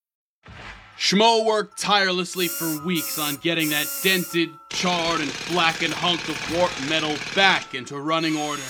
Schmo 1.01 1.43
worked 1.43 1.79
tirelessly 1.79 2.47
for 2.47 2.85
weeks 2.85 3.17
on 3.17 3.35
getting 3.37 3.69
that 3.69 3.91
dented, 4.03 4.51
charred, 4.69 5.19
and 5.19 5.33
blackened 5.49 5.95
hunk 5.95 6.29
of 6.29 6.55
warp 6.55 6.71
metal 6.87 7.15
back 7.35 7.73
into 7.73 7.97
running 7.97 8.37
order. 8.37 8.61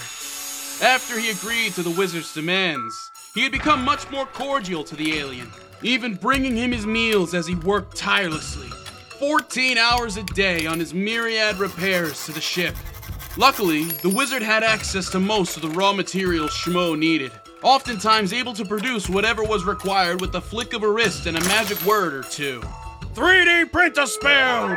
After 0.82 1.20
he 1.20 1.30
agreed 1.30 1.74
to 1.74 1.84
the 1.84 1.90
wizard's 1.90 2.34
demands, 2.34 2.96
he 3.36 3.44
had 3.44 3.52
become 3.52 3.84
much 3.84 4.10
more 4.10 4.26
cordial 4.26 4.86
to 4.86 4.96
the 4.96 5.20
alien, 5.20 5.52
even 5.84 6.16
bringing 6.16 6.56
him 6.56 6.72
his 6.72 6.86
meals 6.86 7.34
as 7.34 7.48
he 7.48 7.56
worked 7.56 7.98
tirelessly, 7.98 8.70
14 9.20 9.78
hours 9.78 10.16
a 10.16 10.24
day 10.24 10.66
on 10.66 10.80
his 10.80 10.94
myriad 10.94 11.58
repairs 11.58 12.26
to 12.26 12.32
the 12.32 12.40
ship. 12.40 12.78
Luckily, 13.36 13.84
the 13.84 14.10
wizard 14.10 14.42
had 14.42 14.64
access 14.64 15.10
to 15.10 15.20
most 15.20 15.58
of 15.58 15.64
the 15.64 15.70
raw 15.70 15.92
materials 15.92 16.52
Schmo 16.52 16.98
needed, 16.98 17.34
oftentimes 17.64 18.34
able 18.34 18.54
to 18.54 18.66
produce 18.66 19.10
whatever 19.10 19.44
was 19.44 19.64
required 19.64 20.22
with 20.22 20.32
the 20.32 20.42
flick 20.42 20.74
of 20.74 20.84
a 20.84 20.90
wrist 20.90 21.26
and 21.26 21.38
a 21.38 21.42
magic 21.42 21.84
word 21.86 22.14
or 22.14 22.24
two. 22.24 22.62
3D 23.14 23.72
print 23.72 23.98
a 23.98 24.08
spell! 24.08 24.70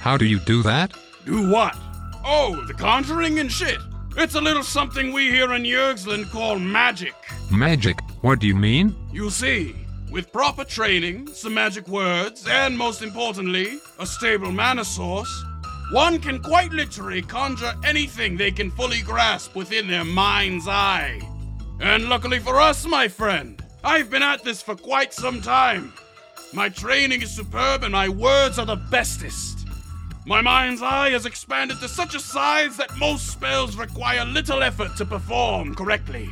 How 0.00 0.16
do 0.16 0.24
you 0.24 0.38
do 0.40 0.62
that? 0.62 0.92
Do 1.24 1.50
what? 1.50 1.76
Oh, 2.24 2.64
the 2.66 2.74
conjuring 2.74 3.38
and 3.38 3.50
shit. 3.50 3.78
It's 4.16 4.34
a 4.34 4.40
little 4.40 4.62
something 4.62 5.12
we 5.12 5.30
here 5.30 5.52
in 5.52 5.62
Yergsland 5.62 6.30
call 6.30 6.58
magic. 6.58 7.14
Magic? 7.50 8.00
What 8.22 8.38
do 8.38 8.46
you 8.46 8.54
mean? 8.54 8.94
You 9.12 9.30
see, 9.30 9.74
with 10.10 10.32
proper 10.32 10.64
training, 10.64 11.28
some 11.28 11.54
magic 11.54 11.86
words, 11.88 12.46
and 12.48 12.76
most 12.76 13.02
importantly, 13.02 13.78
a 13.98 14.06
stable 14.06 14.50
mana 14.50 14.84
source, 14.84 15.44
one 15.90 16.18
can 16.18 16.42
quite 16.42 16.72
literally 16.72 17.22
conjure 17.22 17.72
anything 17.84 18.36
they 18.36 18.50
can 18.50 18.70
fully 18.72 19.02
grasp 19.02 19.54
within 19.54 19.86
their 19.86 20.04
mind's 20.04 20.66
eye. 20.66 21.20
And 21.80 22.08
luckily 22.08 22.40
for 22.40 22.60
us, 22.60 22.84
my 22.86 23.06
friend, 23.06 23.62
I've 23.84 24.10
been 24.10 24.22
at 24.22 24.42
this 24.42 24.60
for 24.62 24.74
quite 24.74 25.14
some 25.14 25.40
time. 25.40 25.92
My 26.52 26.68
training 26.68 27.22
is 27.22 27.30
superb 27.30 27.84
and 27.84 27.92
my 27.92 28.08
words 28.08 28.58
are 28.58 28.66
the 28.66 28.76
bestest. 28.76 29.68
My 30.26 30.40
mind's 30.40 30.82
eye 30.82 31.10
has 31.10 31.24
expanded 31.24 31.78
to 31.78 31.88
such 31.88 32.16
a 32.16 32.20
size 32.20 32.76
that 32.78 32.96
most 32.96 33.28
spells 33.28 33.76
require 33.76 34.24
little 34.24 34.64
effort 34.64 34.96
to 34.96 35.04
perform 35.04 35.74
correctly. 35.76 36.28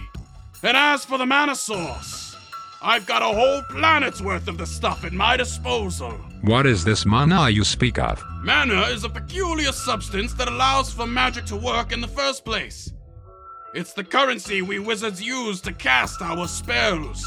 And 0.65 0.77
as 0.77 1.05
for 1.05 1.17
the 1.17 1.27
mana 1.27 1.55
source, 1.55 2.35
I've 2.83 3.07
got 3.07 3.23
a 3.23 3.27
whole 3.27 3.63
planet's 3.71 4.21
worth 4.21 4.49
of 4.49 4.59
the 4.59 4.67
stuff 4.67 5.05
at 5.05 5.13
my 5.13 5.37
disposal. 5.37 6.19
What 6.45 6.67
is 6.67 6.85
this 6.85 7.07
mana 7.07 7.49
you 7.49 7.65
speak 7.65 7.99
of? 7.99 8.23
Mana 8.43 8.83
is 8.89 9.03
a 9.03 9.09
peculiar 9.09 9.73
substance 9.73 10.35
that 10.35 10.47
allows 10.47 10.93
for 10.93 11.07
magic 11.07 11.47
to 11.47 11.57
work 11.57 11.91
in 11.91 12.03
the 12.03 12.07
first 12.07 12.45
place. 12.45 12.93
It's 13.73 13.95
the 13.95 14.05
currency 14.05 14.61
we 14.61 14.79
wizards 14.79 15.23
use 15.23 15.63
to 15.63 15.73
cast 15.73 16.21
our 16.21 16.47
spells. 16.47 17.25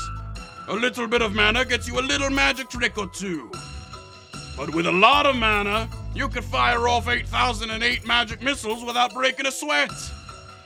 A 0.68 0.74
little 0.76 1.08
bit 1.08 1.24
of 1.24 1.34
mana 1.34 1.66
gets 1.66 1.88
you 1.88 1.98
a 1.98 2.02
little 2.02 2.30
magic 2.30 2.70
trick 2.70 2.96
or 3.00 3.08
two. 3.08 3.50
But 4.56 4.76
with 4.76 4.86
a 4.86 4.92
lot 4.92 5.26
of 5.26 5.36
mana, 5.36 5.90
you 6.14 6.30
could 6.30 6.44
fire 6.44 6.88
off 6.88 7.08
8008 7.08 8.06
magic 8.06 8.44
missiles 8.44 8.86
without 8.86 9.16
breaking 9.16 9.48
a 9.48 9.52
sweat. 9.52 9.90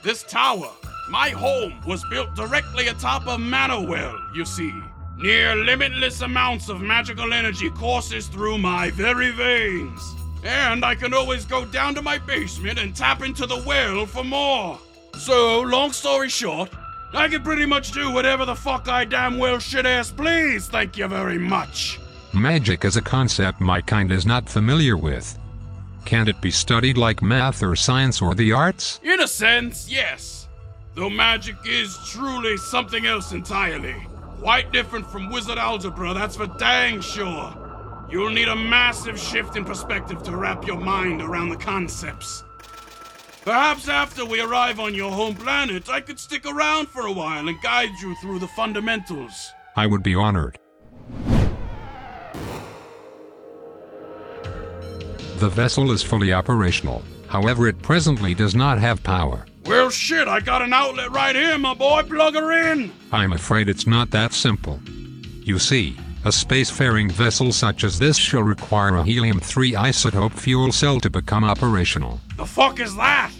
This 0.02 0.24
tower, 0.24 0.68
my 1.08 1.30
home, 1.30 1.80
was 1.86 2.04
built 2.10 2.34
directly 2.34 2.88
atop 2.88 3.26
a 3.28 3.38
mana 3.38 3.80
well, 3.80 4.14
you 4.34 4.44
see. 4.44 4.74
Near 5.22 5.54
limitless 5.54 6.20
amounts 6.20 6.68
of 6.68 6.80
magical 6.80 7.32
energy 7.32 7.70
courses 7.70 8.26
through 8.26 8.58
my 8.58 8.90
very 8.90 9.30
veins. 9.30 10.16
And 10.42 10.84
I 10.84 10.96
can 10.96 11.14
always 11.14 11.44
go 11.44 11.64
down 11.64 11.94
to 11.94 12.02
my 12.02 12.18
basement 12.18 12.80
and 12.80 12.94
tap 12.96 13.22
into 13.22 13.46
the 13.46 13.62
well 13.64 14.04
for 14.04 14.24
more. 14.24 14.80
So, 15.16 15.60
long 15.60 15.92
story 15.92 16.28
short, 16.28 16.70
I 17.12 17.28
can 17.28 17.44
pretty 17.44 17.66
much 17.66 17.92
do 17.92 18.10
whatever 18.10 18.44
the 18.44 18.56
fuck 18.56 18.88
I 18.88 19.04
damn 19.04 19.38
well 19.38 19.60
shit 19.60 19.86
ass 19.86 20.10
please, 20.10 20.66
thank 20.66 20.98
you 20.98 21.06
very 21.06 21.38
much. 21.38 22.00
Magic 22.34 22.84
is 22.84 22.96
a 22.96 23.02
concept 23.02 23.60
my 23.60 23.80
kind 23.80 24.10
is 24.10 24.26
not 24.26 24.48
familiar 24.48 24.96
with. 24.96 25.38
Can't 26.04 26.28
it 26.28 26.40
be 26.40 26.50
studied 26.50 26.98
like 26.98 27.22
math 27.22 27.62
or 27.62 27.76
science 27.76 28.20
or 28.20 28.34
the 28.34 28.50
arts? 28.50 28.98
In 29.04 29.20
a 29.20 29.28
sense, 29.28 29.88
yes. 29.88 30.48
Though 30.96 31.10
magic 31.10 31.54
is 31.64 31.96
truly 32.08 32.56
something 32.56 33.06
else 33.06 33.30
entirely. 33.30 33.94
Quite 34.42 34.72
different 34.72 35.06
from 35.06 35.30
wizard 35.30 35.56
algebra, 35.56 36.14
that's 36.14 36.34
for 36.34 36.48
dang 36.48 37.00
sure. 37.00 37.54
You'll 38.10 38.30
need 38.30 38.48
a 38.48 38.56
massive 38.56 39.16
shift 39.16 39.56
in 39.56 39.64
perspective 39.64 40.20
to 40.24 40.36
wrap 40.36 40.66
your 40.66 40.80
mind 40.80 41.22
around 41.22 41.50
the 41.50 41.56
concepts. 41.56 42.42
Perhaps 43.44 43.88
after 43.88 44.24
we 44.26 44.40
arrive 44.40 44.80
on 44.80 44.96
your 44.96 45.12
home 45.12 45.36
planet, 45.36 45.88
I 45.88 46.00
could 46.00 46.18
stick 46.18 46.44
around 46.44 46.88
for 46.88 47.06
a 47.06 47.12
while 47.12 47.46
and 47.46 47.62
guide 47.62 47.92
you 48.02 48.16
through 48.16 48.40
the 48.40 48.48
fundamentals. 48.48 49.52
I 49.76 49.86
would 49.86 50.02
be 50.02 50.16
honored. 50.16 50.58
The 55.36 55.48
vessel 55.48 55.92
is 55.92 56.02
fully 56.02 56.32
operational, 56.32 57.04
however, 57.28 57.68
it 57.68 57.80
presently 57.80 58.34
does 58.34 58.56
not 58.56 58.80
have 58.80 59.04
power. 59.04 59.46
Well, 59.64 59.90
shit, 59.90 60.26
I 60.26 60.40
got 60.40 60.62
an 60.62 60.72
outlet 60.72 61.10
right 61.12 61.36
here, 61.36 61.56
my 61.58 61.74
boy. 61.74 62.02
Plug 62.02 62.34
her 62.34 62.72
in. 62.72 62.92
I'm 63.12 63.32
afraid 63.32 63.68
it's 63.68 63.86
not 63.86 64.10
that 64.10 64.32
simple. 64.32 64.80
You 65.44 65.58
see, 65.58 65.96
a 66.24 66.28
spacefaring 66.28 67.10
vessel 67.10 67.52
such 67.52 67.84
as 67.84 67.98
this 67.98 68.16
shall 68.16 68.42
require 68.42 68.96
a 68.96 69.04
helium 69.04 69.40
3 69.40 69.72
isotope 69.72 70.34
fuel 70.34 70.72
cell 70.72 71.00
to 71.00 71.10
become 71.10 71.44
operational. 71.44 72.20
The 72.36 72.46
fuck 72.46 72.80
is 72.80 72.94
that? 72.96 73.30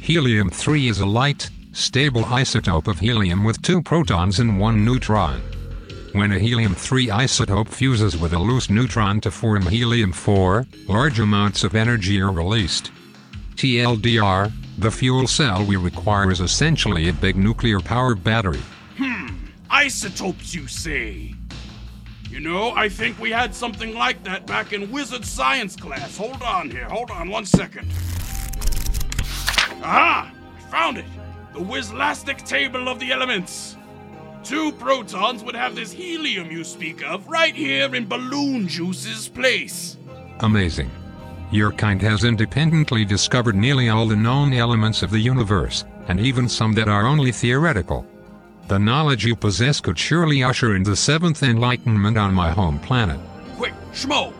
Helium 0.00 0.50
3 0.50 0.88
is 0.88 1.00
a 1.00 1.06
light, 1.06 1.50
stable 1.72 2.22
isotope 2.22 2.86
of 2.86 3.00
helium 3.00 3.44
with 3.44 3.62
two 3.62 3.82
protons 3.82 4.38
and 4.38 4.58
one 4.58 4.84
neutron. 4.84 5.40
When 6.12 6.32
a 6.32 6.38
helium 6.38 6.74
3 6.74 7.08
isotope 7.08 7.68
fuses 7.68 8.16
with 8.16 8.32
a 8.32 8.38
loose 8.38 8.70
neutron 8.70 9.20
to 9.20 9.30
form 9.30 9.66
helium 9.66 10.12
4, 10.12 10.66
large 10.88 11.20
amounts 11.20 11.64
of 11.64 11.74
energy 11.74 12.20
are 12.20 12.32
released. 12.32 12.90
TLDR, 13.58 14.52
the 14.78 14.88
fuel 14.88 15.26
cell 15.26 15.64
we 15.64 15.74
require 15.74 16.30
is 16.30 16.40
essentially 16.40 17.08
a 17.08 17.12
big 17.12 17.34
nuclear 17.34 17.80
power 17.80 18.14
battery. 18.14 18.60
Hmm, 18.96 19.26
isotopes, 19.68 20.54
you 20.54 20.68
say? 20.68 21.34
You 22.30 22.38
know, 22.38 22.70
I 22.76 22.88
think 22.88 23.18
we 23.18 23.32
had 23.32 23.52
something 23.52 23.94
like 23.94 24.22
that 24.22 24.46
back 24.46 24.72
in 24.72 24.92
wizard 24.92 25.24
science 25.24 25.74
class. 25.74 26.16
Hold 26.16 26.40
on 26.40 26.70
here, 26.70 26.84
hold 26.84 27.10
on 27.10 27.30
one 27.30 27.44
second. 27.44 27.90
Aha! 29.82 30.32
I 30.56 30.60
found 30.70 30.98
it! 30.98 31.06
The 31.52 31.58
Wizlastic 31.58 32.46
Table 32.46 32.88
of 32.88 33.00
the 33.00 33.10
Elements. 33.10 33.76
Two 34.44 34.70
protons 34.70 35.42
would 35.42 35.56
have 35.56 35.74
this 35.74 35.90
helium 35.90 36.48
you 36.52 36.62
speak 36.62 37.02
of 37.02 37.26
right 37.26 37.56
here 37.56 37.92
in 37.92 38.06
Balloon 38.06 38.68
Juice's 38.68 39.28
place. 39.28 39.96
Amazing. 40.38 40.92
Your 41.50 41.72
kind 41.72 42.02
has 42.02 42.24
independently 42.24 43.06
discovered 43.06 43.54
nearly 43.54 43.88
all 43.88 44.06
the 44.06 44.16
known 44.16 44.52
elements 44.52 45.02
of 45.02 45.10
the 45.10 45.18
universe, 45.18 45.86
and 46.08 46.20
even 46.20 46.46
some 46.46 46.74
that 46.74 46.88
are 46.88 47.06
only 47.06 47.32
theoretical. 47.32 48.06
The 48.66 48.78
knowledge 48.78 49.24
you 49.24 49.34
possess 49.34 49.80
could 49.80 49.98
surely 49.98 50.42
usher 50.42 50.76
in 50.76 50.82
the 50.82 50.94
seventh 50.94 51.42
enlightenment 51.42 52.18
on 52.18 52.34
my 52.34 52.50
home 52.50 52.78
planet. 52.78 53.18
Quick, 53.56 53.72
Schmo! 53.94 54.32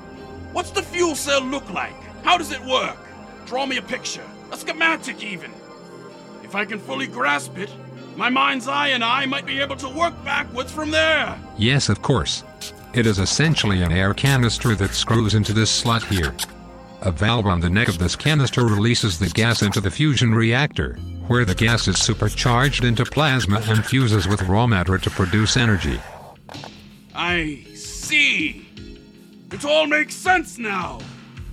What's 0.52 0.70
the 0.70 0.82
fuel 0.82 1.14
cell 1.14 1.42
look 1.42 1.70
like? 1.70 1.94
How 2.24 2.36
does 2.36 2.52
it 2.52 2.62
work? 2.66 2.98
Draw 3.46 3.64
me 3.64 3.78
a 3.78 3.82
picture, 3.82 4.28
a 4.52 4.56
schematic 4.58 5.22
even. 5.22 5.50
If 6.44 6.54
I 6.54 6.66
can 6.66 6.78
fully 6.78 7.06
grasp 7.06 7.56
it, 7.56 7.70
my 8.16 8.28
mind's 8.28 8.68
eye 8.68 8.88
and 8.88 9.02
I 9.02 9.24
might 9.24 9.46
be 9.46 9.60
able 9.60 9.76
to 9.76 9.88
work 9.88 10.12
backwards 10.24 10.70
from 10.70 10.90
there. 10.90 11.38
Yes, 11.56 11.88
of 11.88 12.02
course. 12.02 12.44
It 12.92 13.06
is 13.06 13.18
essentially 13.18 13.82
an 13.82 13.92
air 13.92 14.12
canister 14.12 14.74
that 14.74 14.90
screws 14.90 15.34
into 15.34 15.54
this 15.54 15.70
slot 15.70 16.02
here. 16.04 16.34
A 17.02 17.12
valve 17.12 17.46
on 17.46 17.60
the 17.60 17.70
neck 17.70 17.88
of 17.88 17.98
this 17.98 18.16
canister 18.16 18.64
releases 18.64 19.18
the 19.18 19.28
gas 19.28 19.62
into 19.62 19.80
the 19.80 19.90
fusion 19.90 20.34
reactor, 20.34 20.94
where 21.28 21.44
the 21.44 21.54
gas 21.54 21.86
is 21.86 21.98
supercharged 21.98 22.84
into 22.84 23.04
plasma 23.04 23.62
and 23.66 23.84
fuses 23.84 24.26
with 24.26 24.42
raw 24.42 24.66
matter 24.66 24.98
to 24.98 25.10
produce 25.10 25.56
energy. 25.56 26.00
I 27.14 27.64
see. 27.74 28.66
It 29.52 29.64
all 29.64 29.86
makes 29.86 30.14
sense 30.14 30.58
now. 30.58 30.98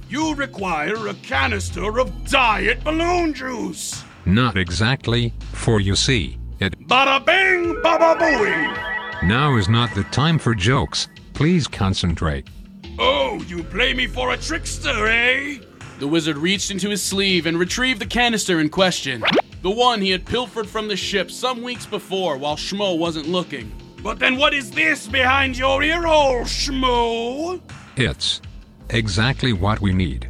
You 0.10 0.34
require 0.34 1.08
a 1.08 1.14
canister 1.16 2.00
of 2.00 2.28
diet 2.30 2.84
balloon 2.84 3.34
juice. 3.34 4.04
Not 4.26 4.58
exactly, 4.58 5.32
for 5.52 5.80
you 5.80 5.96
see, 5.96 6.40
it. 6.60 6.80
Bada 6.88 7.24
bing, 7.24 7.82
baba 7.84 8.20
booey. 8.20 9.24
Now 9.24 9.58
is 9.58 9.70
not 9.70 9.94
the 9.94 10.04
time 10.06 10.40
for 10.40 10.56
jokes. 10.56 11.08
Please 11.34 11.68
concentrate. 11.68 12.48
Oh, 12.98 13.42
you 13.48 13.64
play 13.64 13.94
me 13.94 14.08
for 14.08 14.32
a 14.32 14.38
trickster, 14.38 15.08
eh? 15.08 15.58
The 16.00 16.08
wizard 16.08 16.38
reached 16.38 16.72
into 16.72 16.90
his 16.90 17.04
sleeve 17.04 17.46
and 17.46 17.58
retrieved 17.58 18.00
the 18.00 18.06
canister 18.06 18.60
in 18.60 18.70
question. 18.70 19.24
The 19.62 19.70
one 19.72 20.02
he 20.02 20.12
had 20.12 20.26
pilfered 20.26 20.68
from 20.68 20.88
the 20.88 20.96
ship 20.96 21.30
some 21.32 21.62
weeks 21.62 21.86
before 21.86 22.38
while 22.38 22.56
Schmo 22.56 22.98
wasn't 22.98 23.28
looking. 23.28 23.72
But 24.02 24.20
then 24.20 24.38
what 24.38 24.54
is 24.54 24.72
this 24.72 25.08
behind 25.08 25.58
your 25.58 25.84
ear 25.84 26.04
hole, 26.04 26.42
Schmo? 26.42 27.62
It's 27.98 28.42
exactly 28.90 29.52
what 29.52 29.82
we 29.82 29.92
need. 29.92 30.30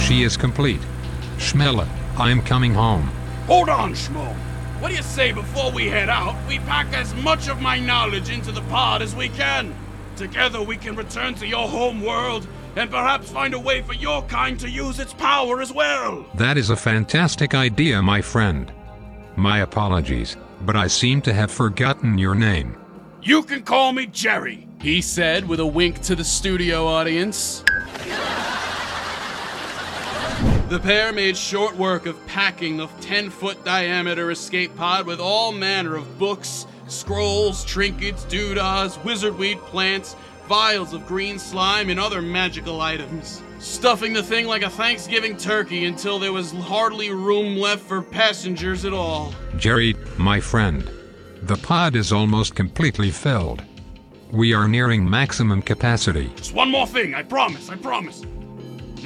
She 0.00 0.22
is 0.22 0.36
complete. 0.36 0.80
Schmella, 1.36 1.86
I'm 2.16 2.42
coming 2.42 2.72
home. 2.72 3.02
Hold 3.46 3.68
on, 3.68 3.92
Schmo. 3.92 4.34
What 4.80 4.90
do 4.90 4.94
you 4.94 5.02
say 5.02 5.32
before 5.32 5.72
we 5.72 5.88
head 5.88 6.08
out, 6.08 6.36
we 6.46 6.60
pack 6.60 6.92
as 6.92 7.12
much 7.16 7.48
of 7.48 7.60
my 7.60 7.80
knowledge 7.80 8.30
into 8.30 8.52
the 8.52 8.60
pod 8.62 9.02
as 9.02 9.14
we 9.16 9.28
can? 9.28 9.74
Together 10.14 10.62
we 10.62 10.76
can 10.76 10.94
return 10.94 11.34
to 11.34 11.48
your 11.48 11.66
home 11.66 12.00
world 12.00 12.46
and 12.76 12.88
perhaps 12.88 13.28
find 13.28 13.54
a 13.54 13.58
way 13.58 13.82
for 13.82 13.94
your 13.94 14.22
kind 14.22 14.58
to 14.60 14.70
use 14.70 15.00
its 15.00 15.12
power 15.12 15.60
as 15.60 15.72
well. 15.72 16.24
That 16.34 16.56
is 16.56 16.70
a 16.70 16.76
fantastic 16.76 17.56
idea, 17.56 18.00
my 18.00 18.22
friend. 18.22 18.72
My 19.34 19.60
apologies, 19.62 20.36
but 20.60 20.76
I 20.76 20.86
seem 20.86 21.22
to 21.22 21.32
have 21.32 21.50
forgotten 21.50 22.16
your 22.16 22.36
name. 22.36 22.78
You 23.20 23.42
can 23.42 23.64
call 23.64 23.92
me 23.92 24.06
Jerry. 24.06 24.68
He 24.80 25.02
said 25.02 25.48
with 25.48 25.58
a 25.58 25.66
wink 25.66 26.02
to 26.02 26.14
the 26.14 26.22
studio 26.22 26.86
audience. 26.86 27.64
The 30.68 30.78
pair 30.78 31.14
made 31.14 31.34
short 31.34 31.76
work 31.76 32.04
of 32.04 32.26
packing 32.26 32.76
the 32.76 32.88
10 33.00 33.30
foot 33.30 33.64
diameter 33.64 34.30
escape 34.30 34.76
pod 34.76 35.06
with 35.06 35.18
all 35.18 35.50
manner 35.50 35.96
of 35.96 36.18
books, 36.18 36.66
scrolls, 36.88 37.64
trinkets, 37.64 38.26
doodahs, 38.26 38.98
wizardweed 38.98 39.60
plants, 39.60 40.14
vials 40.46 40.92
of 40.92 41.06
green 41.06 41.38
slime, 41.38 41.88
and 41.88 41.98
other 41.98 42.20
magical 42.20 42.82
items. 42.82 43.42
Stuffing 43.58 44.12
the 44.12 44.22
thing 44.22 44.46
like 44.46 44.60
a 44.60 44.68
Thanksgiving 44.68 45.38
turkey 45.38 45.86
until 45.86 46.18
there 46.18 46.34
was 46.34 46.52
hardly 46.52 47.12
room 47.12 47.56
left 47.56 47.82
for 47.82 48.02
passengers 48.02 48.84
at 48.84 48.92
all. 48.92 49.32
Jerry, 49.56 49.96
my 50.18 50.38
friend. 50.38 50.90
The 51.44 51.56
pod 51.56 51.96
is 51.96 52.12
almost 52.12 52.54
completely 52.54 53.10
filled. 53.10 53.62
We 54.30 54.52
are 54.52 54.68
nearing 54.68 55.08
maximum 55.08 55.62
capacity. 55.62 56.30
Just 56.36 56.52
one 56.52 56.70
more 56.70 56.86
thing, 56.86 57.14
I 57.14 57.22
promise, 57.22 57.70
I 57.70 57.76
promise. 57.76 58.22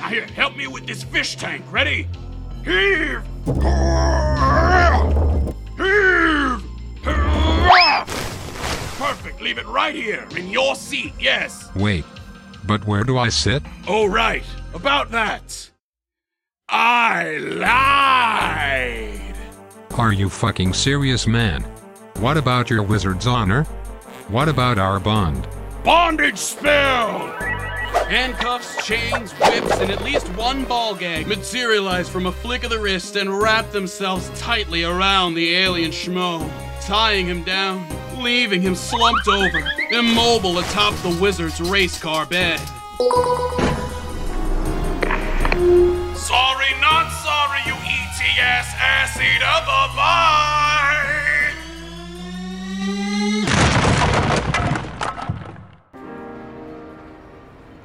Now 0.03 0.09
here, 0.09 0.27
help 0.35 0.57
me 0.57 0.67
with 0.67 0.85
this 0.85 1.05
fish 1.05 1.37
tank. 1.37 1.65
Ready? 1.71 2.09
Heave! 2.65 3.23
Heave! 3.47 3.62
Perfect, 8.99 9.41
leave 9.41 9.59
it 9.59 9.67
right 9.69 9.95
here, 9.95 10.27
in 10.37 10.49
your 10.49 10.75
seat, 10.75 11.12
yes. 11.21 11.71
Wait, 11.77 12.05
but 12.65 12.85
where 12.85 13.05
do 13.05 13.17
I 13.17 13.29
sit? 13.29 13.62
Oh, 13.87 14.07
right, 14.07 14.43
about 14.75 15.12
that. 15.12 15.71
I 16.69 17.37
lied! 17.37 19.37
Are 19.97 20.12
you 20.12 20.29
fucking 20.29 20.73
serious, 20.73 21.29
man? 21.29 21.62
What 22.17 22.37
about 22.37 22.71
your 22.71 22.83
wizard's 22.83 23.29
honor? 23.29 23.62
What 24.27 24.49
about 24.49 24.79
our 24.79 24.99
bond? 24.99 25.47
Bondage 25.85 26.38
spelled! 26.38 27.52
Handcuffs, 28.09 28.85
chains, 28.87 29.33
whips, 29.33 29.78
and 29.78 29.90
at 29.90 30.02
least 30.02 30.28
one 30.37 30.64
ball 30.64 30.94
gag 30.94 31.26
materialized 31.26 32.11
from 32.11 32.26
a 32.26 32.33
flick 32.33 32.64
of 32.64 32.70
the 32.70 32.78
wrist 32.78 33.16
and 33.16 33.40
wrapped 33.40 33.72
themselves 33.72 34.31
tightly 34.38 34.85
around 34.85 35.35
the 35.35 35.55
alien 35.55 35.90
schmo, 35.90 36.48
tying 36.81 37.26
him 37.26 37.42
down, 37.44 37.87
leaving 38.22 38.61
him 38.61 38.74
slumped 38.74 39.28
over, 39.28 39.62
immobile 39.90 40.59
atop 40.59 40.94
the 41.02 41.18
wizard's 41.20 41.61
race 41.61 41.98
car 41.98 42.26
bed. 42.26 42.61
Sorry, 46.16 46.72
not 46.81 47.11
sorry, 47.22 47.61
you 47.66 47.74
ETS 47.74 48.68
ass 48.78 49.16
eater. 49.16 49.66
Bye 49.66 49.92
bye. 49.96 51.21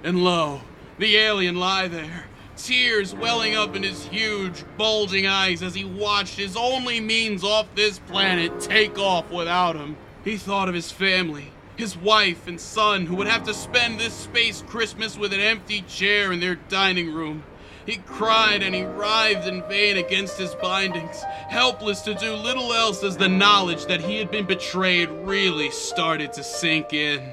And 0.04 0.24
lo, 0.24 0.62
the 1.00 1.18
alien 1.18 1.56
lie 1.56 1.88
there, 1.88 2.26
tears 2.56 3.14
welling 3.14 3.56
up 3.56 3.76
in 3.76 3.84
his 3.84 4.06
huge, 4.06 4.64
bulging 4.78 5.28
eyes 5.28 5.62
as 5.64 5.76
he 5.76 5.86
watched 5.86 6.38
his 6.38 6.56
only 6.56 7.00
means 7.00 7.44
off 7.44 7.68
this 7.76 8.00
planet 8.00 8.60
take 8.60 8.98
off 8.98 9.30
without 9.32 9.76
him. 9.76 9.98
He 10.24 10.38
thought 10.38 10.70
of 10.70 10.76
his 10.76 10.92
family, 10.92 11.52
his 11.76 11.98
wife 11.98 12.48
and 12.48 12.60
son 12.60 13.06
who 13.06 13.16
would 13.16 13.28
have 13.28 13.44
to 13.44 13.54
spend 13.54 14.00
this 14.00 14.14
space 14.14 14.64
Christmas 14.68 15.18
with 15.18 15.34
an 15.34 15.40
empty 15.40 15.82
chair 15.84 16.32
in 16.32 16.40
their 16.40 16.56
dining 16.56 17.14
room. 17.14 17.44
He 17.86 17.98
cried 17.98 18.64
and 18.64 18.76
he 18.76 18.84
writhed 18.84 19.48
in 19.48 19.62
vain 19.70 19.96
against 19.96 20.38
his 20.38 20.54
bindings, 20.56 21.24
helpless 21.48 22.02
to 22.02 22.14
do 22.16 22.34
little 22.34 22.74
else 22.74 23.02
as 23.04 23.16
the 23.16 23.30
knowledge 23.30 23.86
that 23.86 24.02
he 24.02 24.18
had 24.18 24.30
been 24.30 24.46
betrayed 24.46 25.10
really 25.10 25.72
started 25.72 26.34
to 26.34 26.44
sink 26.44 26.92
in. 26.92 27.32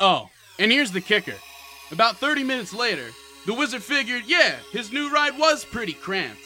Oh, 0.00 0.28
and 0.58 0.72
here's 0.72 0.90
the 0.90 1.00
kicker. 1.00 1.36
About 1.92 2.18
30 2.18 2.44
minutes 2.44 2.72
later, 2.72 3.08
the 3.46 3.54
wizard 3.54 3.82
figured, 3.82 4.24
yeah, 4.26 4.56
his 4.70 4.92
new 4.92 5.12
ride 5.12 5.38
was 5.38 5.64
pretty 5.64 5.92
cramped. 5.92 6.42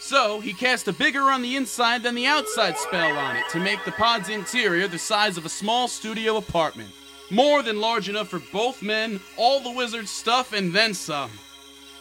So 0.00 0.38
he 0.40 0.52
cast 0.52 0.86
a 0.86 0.92
bigger 0.92 1.22
on 1.22 1.42
the 1.42 1.56
inside 1.56 2.02
than 2.02 2.14
the 2.14 2.26
outside 2.26 2.76
spell 2.76 3.16
on 3.16 3.36
it 3.36 3.48
to 3.50 3.58
make 3.58 3.84
the 3.84 3.92
pod's 3.92 4.28
interior 4.28 4.86
the 4.86 4.98
size 4.98 5.38
of 5.38 5.46
a 5.46 5.48
small 5.48 5.88
studio 5.88 6.36
apartment. 6.36 6.90
More 7.30 7.62
than 7.62 7.80
large 7.80 8.08
enough 8.08 8.28
for 8.28 8.38
both 8.52 8.82
men, 8.82 9.18
all 9.36 9.60
the 9.60 9.70
wizard's 9.70 10.10
stuff, 10.10 10.52
and 10.52 10.72
then 10.72 10.92
some. 10.92 11.30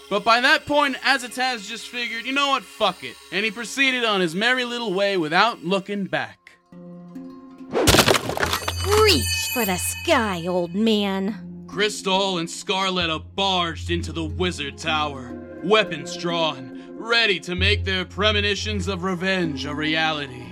But 0.09 0.25
by 0.25 0.41
that 0.41 0.65
point, 0.65 0.97
Azataz 0.97 1.67
just 1.67 1.87
figured, 1.87 2.25
you 2.25 2.33
know 2.33 2.49
what, 2.49 2.63
fuck 2.63 3.03
it. 3.03 3.15
And 3.31 3.45
he 3.45 3.51
proceeded 3.51 4.03
on 4.03 4.19
his 4.19 4.35
merry 4.35 4.65
little 4.65 4.93
way 4.93 5.15
without 5.17 5.63
looking 5.63 6.05
back. 6.05 6.51
Reach 7.71 9.49
for 9.53 9.65
the 9.65 9.77
sky, 9.77 10.45
old 10.45 10.75
man. 10.75 11.52
Krystall 11.73 12.39
and 12.39 12.47
Scarletta 12.47 13.19
barged 13.33 13.89
into 13.89 14.11
the 14.11 14.23
wizard 14.23 14.77
tower, 14.77 15.35
weapons 15.63 16.15
drawn, 16.15 16.83
ready 16.99 17.39
to 17.39 17.55
make 17.55 17.83
their 17.83 18.05
premonitions 18.05 18.87
of 18.87 19.03
revenge 19.03 19.65
a 19.65 19.73
reality. 19.73 20.45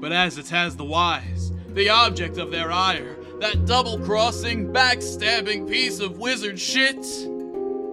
But 0.00 0.10
Azataz 0.10 0.76
the 0.76 0.84
wise, 0.84 1.52
the 1.68 1.90
object 1.90 2.38
of 2.38 2.50
their 2.50 2.72
ire, 2.72 3.16
that 3.38 3.66
double 3.66 4.00
crossing, 4.00 4.72
backstabbing 4.72 5.70
piece 5.70 6.00
of 6.00 6.18
wizard 6.18 6.58
shit, 6.58 7.06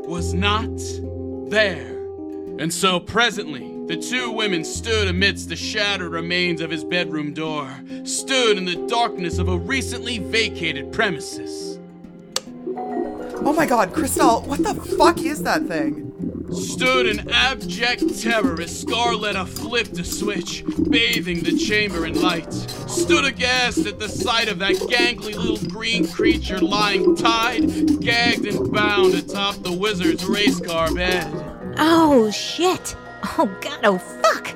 was 0.08 0.34
not 0.34 0.76
there. 1.52 2.00
And 2.58 2.74
so 2.74 3.00
presently, 3.00 3.86
the 3.86 3.98
two 3.98 4.32
women 4.32 4.66
stood 4.66 5.08
amidst 5.08 5.50
the 5.50 5.56
shattered 5.56 6.12
remains 6.12 6.62
of 6.62 6.72
his 6.72 6.84
bedroom 6.84 7.36
door, 7.36 7.70
stood 8.06 8.58
in 8.58 8.66
the 8.66 8.88
darkness 8.88 9.38
of 9.38 9.50
a 9.50 9.58
recently 9.58 10.18
vacated 10.18 10.92
premises. 10.92 11.73
Oh 13.46 13.54
my 13.54 13.66
god, 13.66 13.92
Krystall, 13.92 14.46
what 14.48 14.64
the 14.64 14.74
fuck 14.74 15.22
is 15.22 15.44
that 15.44 15.64
thing? 15.64 16.12
Stood 16.54 17.08
in 17.08 17.30
abject 17.30 18.22
terror 18.22 18.62
as 18.62 18.84
Scarletta 18.84 19.48
flipped 19.48 20.00
a 20.00 20.04
switch, 20.04 20.64
bathing 20.90 21.44
the 21.44 21.58
chamber 21.58 22.06
in 22.06 22.22
light. 22.22 22.54
Stood 22.54 23.26
aghast 23.26 23.86
at 23.86 24.00
the 24.00 24.08
sight 24.08 24.48
of 24.48 24.60
that 24.60 24.76
gangly 24.76 25.36
little 25.36 25.70
green 25.70 26.08
creature 26.08 26.60
lying 26.60 27.16
tied, 27.16 28.00
gagged, 28.00 28.46
and 28.46 28.72
bound 28.72 29.16
atop 29.16 29.56
the 29.56 29.74
wizard's 29.74 30.26
race 30.26 30.60
car 30.60 30.94
bed. 30.94 31.28
Oh, 31.80 32.32
shit. 32.32 32.96
Oh, 33.38 33.50
God, 33.62 33.80
oh, 33.84 33.98
fuck. 33.98 34.56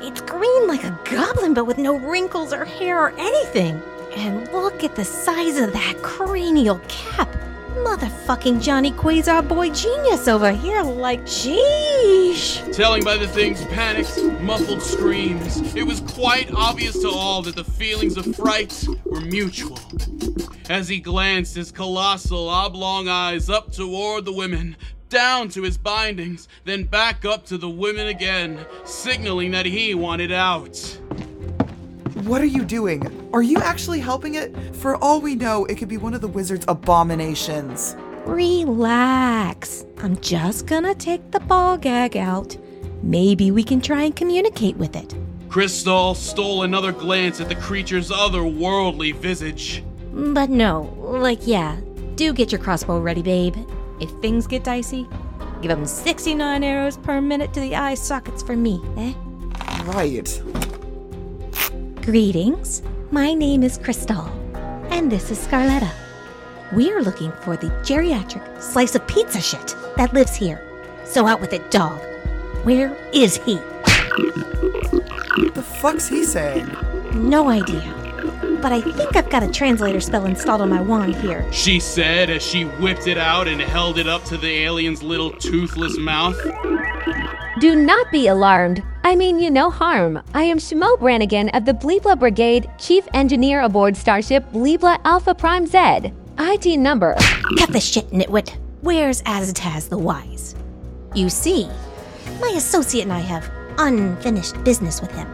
It's 0.00 0.20
green 0.20 0.66
like 0.66 0.84
a 0.84 0.98
goblin, 1.04 1.54
but 1.54 1.64
with 1.64 1.78
no 1.78 1.96
wrinkles 1.96 2.52
or 2.52 2.64
hair 2.64 3.00
or 3.00 3.14
anything. 3.18 3.80
And 4.16 4.50
look 4.52 4.82
at 4.82 4.96
the 4.96 5.04
size 5.04 5.58
of 5.58 5.72
that 5.72 6.02
cranial 6.02 6.80
cap. 6.88 7.28
Motherfucking 7.84 8.62
Johnny 8.62 8.90
Quasar 8.90 9.46
boy 9.46 9.70
genius 9.70 10.28
over 10.28 10.50
here, 10.50 10.82
like, 10.82 11.22
sheesh. 11.26 12.74
Telling 12.74 13.04
by 13.04 13.18
the 13.18 13.28
thing's 13.28 13.64
panicked, 13.66 14.22
muffled 14.40 14.80
screams, 14.80 15.74
it 15.74 15.82
was 15.82 16.00
quite 16.00 16.50
obvious 16.54 16.98
to 17.02 17.08
all 17.10 17.42
that 17.42 17.54
the 17.54 17.64
feelings 17.64 18.16
of 18.16 18.34
fright 18.34 18.86
were 19.04 19.20
mutual. 19.20 19.78
As 20.70 20.88
he 20.88 21.00
glanced 21.00 21.54
his 21.54 21.70
colossal 21.70 22.48
oblong 22.48 23.08
eyes 23.08 23.50
up 23.50 23.72
toward 23.72 24.24
the 24.24 24.32
women, 24.32 24.76
down 25.08 25.48
to 25.50 25.62
his 25.62 25.76
bindings, 25.76 26.48
then 26.64 26.84
back 26.84 27.24
up 27.24 27.44
to 27.46 27.58
the 27.58 27.68
women 27.68 28.08
again, 28.08 28.64
signaling 28.84 29.50
that 29.50 29.66
he 29.66 29.94
wanted 29.94 30.32
out. 30.32 30.98
What 32.26 32.42
are 32.42 32.46
you 32.46 32.64
doing? 32.64 33.30
Are 33.32 33.40
you 33.40 33.58
actually 33.58 34.00
helping 34.00 34.34
it? 34.34 34.52
For 34.74 34.96
all 34.96 35.20
we 35.20 35.36
know, 35.36 35.64
it 35.66 35.78
could 35.78 35.86
be 35.86 35.96
one 35.96 36.12
of 36.12 36.20
the 36.20 36.26
wizard's 36.26 36.64
abominations. 36.66 37.94
Relax. 38.24 39.84
I'm 39.98 40.18
just 40.20 40.66
gonna 40.66 40.96
take 40.96 41.30
the 41.30 41.38
ball 41.38 41.78
gag 41.78 42.16
out. 42.16 42.56
Maybe 43.00 43.52
we 43.52 43.62
can 43.62 43.80
try 43.80 44.02
and 44.02 44.16
communicate 44.16 44.76
with 44.76 44.96
it. 44.96 45.14
Krystall 45.48 46.16
stole 46.16 46.64
another 46.64 46.90
glance 46.90 47.40
at 47.40 47.48
the 47.48 47.54
creature's 47.54 48.10
otherworldly 48.10 49.14
visage. 49.14 49.84
But 50.12 50.50
no, 50.50 50.92
like, 50.98 51.46
yeah, 51.46 51.76
do 52.16 52.32
get 52.32 52.50
your 52.50 52.60
crossbow 52.60 52.98
ready, 52.98 53.22
babe. 53.22 53.54
If 54.00 54.10
things 54.20 54.48
get 54.48 54.64
dicey, 54.64 55.06
give 55.62 55.68
them 55.68 55.86
69 55.86 56.64
arrows 56.64 56.96
per 56.96 57.20
minute 57.20 57.54
to 57.54 57.60
the 57.60 57.76
eye 57.76 57.94
sockets 57.94 58.42
for 58.42 58.56
me, 58.56 58.82
eh? 58.96 59.14
Right. 59.84 60.42
Greetings. 62.06 62.82
My 63.10 63.34
name 63.34 63.64
is 63.64 63.78
Krystall, 63.78 64.30
and 64.92 65.10
this 65.10 65.32
is 65.32 65.44
Scarletta. 65.44 65.90
We're 66.72 67.02
looking 67.02 67.32
for 67.40 67.56
the 67.56 67.66
geriatric 67.82 68.62
slice 68.62 68.94
of 68.94 69.04
pizza 69.08 69.40
shit 69.40 69.74
that 69.96 70.14
lives 70.14 70.36
here. 70.36 70.62
So 71.04 71.26
out 71.26 71.40
with 71.40 71.52
it, 71.52 71.68
dog. 71.72 72.00
Where 72.62 72.96
is 73.12 73.38
he? 73.38 73.56
What 73.56 75.54
the 75.56 75.64
fuck's 75.80 76.06
he 76.06 76.22
saying? 76.22 76.70
No 77.12 77.48
idea. 77.48 77.92
But 78.62 78.70
I 78.70 78.82
think 78.82 79.16
I've 79.16 79.28
got 79.28 79.42
a 79.42 79.50
translator 79.50 80.00
spell 80.00 80.26
installed 80.26 80.60
on 80.60 80.70
my 80.70 80.80
wand 80.80 81.16
here. 81.16 81.44
She 81.52 81.80
said 81.80 82.30
as 82.30 82.40
she 82.40 82.66
whipped 82.66 83.08
it 83.08 83.18
out 83.18 83.48
and 83.48 83.60
held 83.60 83.98
it 83.98 84.06
up 84.06 84.22
to 84.26 84.36
the 84.36 84.62
alien's 84.62 85.02
little 85.02 85.32
toothless 85.32 85.98
mouth. 85.98 86.40
Do 87.58 87.74
not 87.74 88.12
be 88.12 88.28
alarmed. 88.28 88.84
I 89.06 89.14
mean 89.14 89.38
you 89.38 89.52
no 89.52 89.70
harm. 89.70 90.20
I 90.34 90.42
am 90.42 90.58
Schmo 90.58 90.98
Brannigan 90.98 91.48
of 91.50 91.64
the 91.64 91.72
Bleebla 91.72 92.18
Brigade, 92.18 92.68
Chief 92.76 93.06
Engineer 93.14 93.60
aboard 93.60 93.96
Starship 93.96 94.44
Bleebla 94.50 94.98
Alpha 95.04 95.32
Prime 95.32 95.64
Z. 95.64 96.12
ID 96.38 96.76
number. 96.76 97.14
Cut 97.56 97.72
the 97.72 97.78
shit, 97.78 98.10
nitwit. 98.10 98.56
Where's 98.80 99.22
Azataz 99.22 99.88
the 99.88 99.96
Wise? 99.96 100.56
You 101.14 101.30
see, 101.30 101.68
my 102.40 102.52
associate 102.56 103.04
and 103.04 103.12
I 103.12 103.20
have 103.20 103.48
unfinished 103.78 104.64
business 104.64 105.00
with 105.00 105.12
him, 105.12 105.28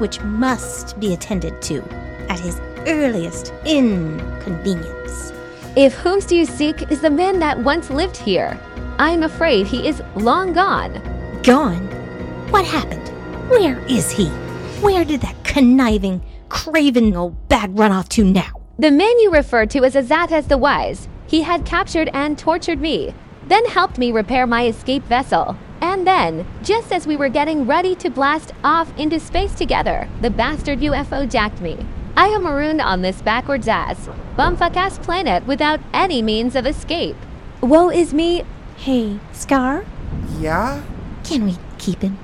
which 0.00 0.22
must 0.22 0.98
be 0.98 1.12
attended 1.12 1.60
to 1.64 1.82
at 2.30 2.40
his 2.40 2.58
earliest 2.86 3.52
inconvenience. 3.66 5.34
If 5.76 5.92
whom 5.92 6.20
do 6.20 6.34
you 6.34 6.46
seek 6.46 6.90
is 6.90 7.02
the 7.02 7.10
man 7.10 7.40
that 7.40 7.58
once 7.58 7.90
lived 7.90 8.16
here. 8.16 8.58
I 8.98 9.10
am 9.10 9.22
afraid 9.22 9.66
he 9.66 9.86
is 9.86 10.02
long 10.14 10.54
gone. 10.54 10.98
Gone? 11.42 11.86
What 12.50 12.64
happened? 12.64 13.17
Where 13.48 13.78
is 13.86 14.10
he? 14.10 14.26
Where 14.82 15.06
did 15.06 15.22
that 15.22 15.42
conniving, 15.42 16.22
craven 16.50 17.16
old 17.16 17.48
bag 17.48 17.70
run 17.78 17.92
off 17.92 18.06
to 18.10 18.22
now? 18.22 18.50
The 18.78 18.90
man 18.90 19.18
you 19.20 19.32
refer 19.32 19.64
to 19.64 19.84
as 19.84 19.94
Azataz 19.94 20.48
the 20.48 20.58
Wise. 20.58 21.08
He 21.26 21.40
had 21.40 21.64
captured 21.64 22.10
and 22.12 22.38
tortured 22.38 22.78
me, 22.78 23.14
then 23.46 23.64
helped 23.64 23.96
me 23.96 24.12
repair 24.12 24.46
my 24.46 24.66
escape 24.66 25.02
vessel. 25.04 25.56
And 25.80 26.06
then, 26.06 26.46
just 26.62 26.92
as 26.92 27.06
we 27.06 27.16
were 27.16 27.30
getting 27.30 27.66
ready 27.66 27.94
to 27.96 28.10
blast 28.10 28.52
off 28.62 28.92
into 28.98 29.18
space 29.18 29.54
together, 29.54 30.06
the 30.20 30.28
bastard 30.28 30.80
UFO 30.80 31.28
jacked 31.28 31.62
me. 31.62 31.78
I 32.18 32.26
am 32.26 32.42
marooned 32.42 32.82
on 32.82 33.00
this 33.00 33.22
backwards 33.22 33.66
ass, 33.66 34.10
bumfuck 34.36 34.76
ass 34.76 34.98
planet 34.98 35.46
without 35.46 35.80
any 35.94 36.20
means 36.20 36.54
of 36.54 36.66
escape. 36.66 37.16
Woe 37.62 37.88
is 37.88 38.12
me. 38.12 38.44
Hey, 38.76 39.18
Scar? 39.32 39.86
Yeah? 40.38 40.82
Can 41.24 41.44
we 41.44 41.56
keep 41.78 42.02
him? 42.02 42.18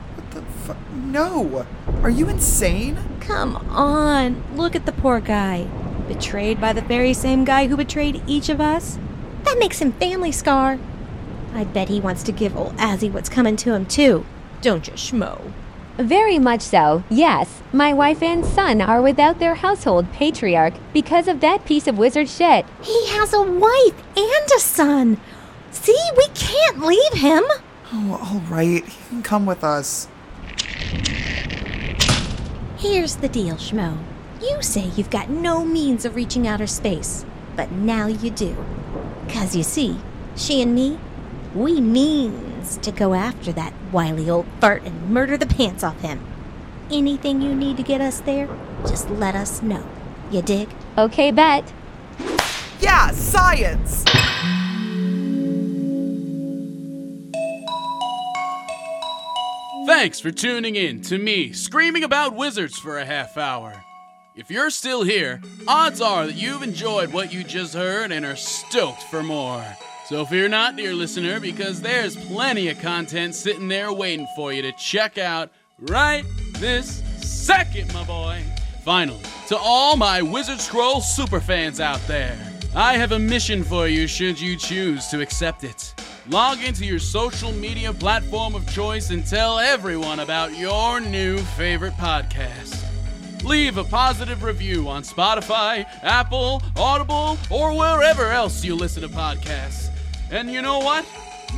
What? 0.66 0.76
No! 0.94 1.66
Are 2.02 2.10
you 2.10 2.28
insane? 2.28 2.98
Come 3.20 3.56
on, 3.70 4.42
look 4.56 4.74
at 4.74 4.86
the 4.86 4.92
poor 4.92 5.20
guy. 5.20 5.64
Betrayed 6.08 6.60
by 6.60 6.72
the 6.72 6.82
very 6.82 7.14
same 7.14 7.44
guy 7.44 7.66
who 7.66 7.76
betrayed 7.76 8.22
each 8.26 8.48
of 8.48 8.60
us? 8.60 8.98
That 9.44 9.58
makes 9.58 9.78
him 9.78 9.92
family, 9.92 10.32
Scar. 10.32 10.78
I 11.54 11.64
bet 11.64 11.88
he 11.88 12.00
wants 12.00 12.22
to 12.24 12.32
give 12.32 12.56
old 12.56 12.76
Azzy 12.76 13.12
what's 13.12 13.28
coming 13.28 13.56
to 13.56 13.74
him, 13.74 13.86
too. 13.86 14.26
Don't 14.60 14.86
you, 14.86 14.94
Schmo? 14.94 15.52
Very 15.96 16.38
much 16.40 16.62
so, 16.62 17.04
yes. 17.08 17.62
My 17.72 17.92
wife 17.92 18.22
and 18.22 18.44
son 18.44 18.80
are 18.80 19.00
without 19.00 19.38
their 19.38 19.54
household 19.54 20.10
patriarch 20.12 20.74
because 20.92 21.28
of 21.28 21.40
that 21.40 21.64
piece 21.64 21.86
of 21.86 21.98
wizard 21.98 22.28
shit. 22.28 22.66
He 22.82 23.06
has 23.08 23.32
a 23.32 23.42
wife 23.42 24.02
and 24.16 24.50
a 24.56 24.58
son. 24.58 25.20
See, 25.70 25.96
we 26.16 26.26
can't 26.34 26.80
leave 26.80 27.12
him. 27.12 27.44
Oh, 27.92 28.18
all 28.20 28.40
right. 28.52 28.84
He 28.84 29.08
can 29.08 29.22
come 29.22 29.46
with 29.46 29.62
us. 29.62 30.08
Here's 32.84 33.16
the 33.16 33.30
deal, 33.30 33.56
Schmo. 33.56 33.96
You 34.42 34.60
say 34.60 34.90
you've 34.94 35.08
got 35.08 35.30
no 35.30 35.64
means 35.64 36.04
of 36.04 36.14
reaching 36.14 36.46
outer 36.46 36.66
space, 36.66 37.24
but 37.56 37.72
now 37.72 38.08
you 38.08 38.28
do. 38.28 38.54
Cause 39.26 39.56
you 39.56 39.62
see, 39.62 39.96
she 40.36 40.60
and 40.60 40.74
me, 40.74 40.98
we 41.54 41.80
means 41.80 42.76
to 42.76 42.92
go 42.92 43.14
after 43.14 43.52
that 43.52 43.72
wily 43.90 44.28
old 44.28 44.44
fart 44.60 44.82
and 44.82 45.08
murder 45.08 45.38
the 45.38 45.46
pants 45.46 45.82
off 45.82 45.98
him. 46.02 46.20
Anything 46.90 47.40
you 47.40 47.54
need 47.54 47.78
to 47.78 47.82
get 47.82 48.02
us 48.02 48.20
there, 48.20 48.50
just 48.82 49.08
let 49.08 49.34
us 49.34 49.62
know. 49.62 49.82
You 50.30 50.42
dig? 50.42 50.68
Okay, 50.98 51.30
bet. 51.30 51.72
Yeah, 52.80 53.12
science! 53.12 54.04
Thanks 60.04 60.20
for 60.20 60.30
tuning 60.30 60.76
in 60.76 61.00
to 61.04 61.16
me 61.16 61.54
screaming 61.54 62.04
about 62.04 62.36
wizards 62.36 62.78
for 62.78 62.98
a 62.98 63.06
half 63.06 63.38
hour. 63.38 63.72
If 64.36 64.50
you're 64.50 64.68
still 64.68 65.02
here, 65.02 65.40
odds 65.66 66.02
are 66.02 66.26
that 66.26 66.34
you've 66.34 66.62
enjoyed 66.62 67.10
what 67.10 67.32
you 67.32 67.42
just 67.42 67.72
heard 67.72 68.12
and 68.12 68.22
are 68.26 68.36
stoked 68.36 69.02
for 69.04 69.22
more. 69.22 69.64
So 70.10 70.26
fear 70.26 70.46
not, 70.46 70.76
dear 70.76 70.92
listener, 70.92 71.40
because 71.40 71.80
there's 71.80 72.16
plenty 72.26 72.68
of 72.68 72.78
content 72.80 73.34
sitting 73.34 73.66
there 73.66 73.94
waiting 73.94 74.26
for 74.36 74.52
you 74.52 74.60
to 74.60 74.72
check 74.72 75.16
out 75.16 75.50
right 75.78 76.26
this 76.58 77.02
second, 77.26 77.90
my 77.94 78.04
boy. 78.04 78.42
Finally, 78.82 79.22
to 79.48 79.56
all 79.56 79.96
my 79.96 80.20
Wizard 80.20 80.60
Scroll 80.60 81.00
superfans 81.00 81.80
out 81.80 82.06
there, 82.06 82.36
I 82.76 82.98
have 82.98 83.12
a 83.12 83.18
mission 83.18 83.64
for 83.64 83.88
you 83.88 84.06
should 84.06 84.38
you 84.38 84.58
choose 84.58 85.06
to 85.08 85.22
accept 85.22 85.64
it. 85.64 85.94
Log 86.30 86.64
into 86.64 86.86
your 86.86 86.98
social 86.98 87.52
media 87.52 87.92
platform 87.92 88.54
of 88.54 88.66
choice 88.72 89.10
and 89.10 89.26
tell 89.26 89.58
everyone 89.58 90.20
about 90.20 90.56
your 90.56 90.98
new 90.98 91.36
favorite 91.38 91.92
podcast. 91.94 92.82
Leave 93.44 93.76
a 93.76 93.84
positive 93.84 94.42
review 94.42 94.88
on 94.88 95.02
Spotify, 95.02 95.84
Apple, 96.02 96.62
Audible, 96.78 97.36
or 97.50 97.76
wherever 97.76 98.30
else 98.30 98.64
you 98.64 98.74
listen 98.74 99.02
to 99.02 99.08
podcasts. 99.08 99.90
And 100.30 100.50
you 100.50 100.62
know 100.62 100.78
what? 100.78 101.04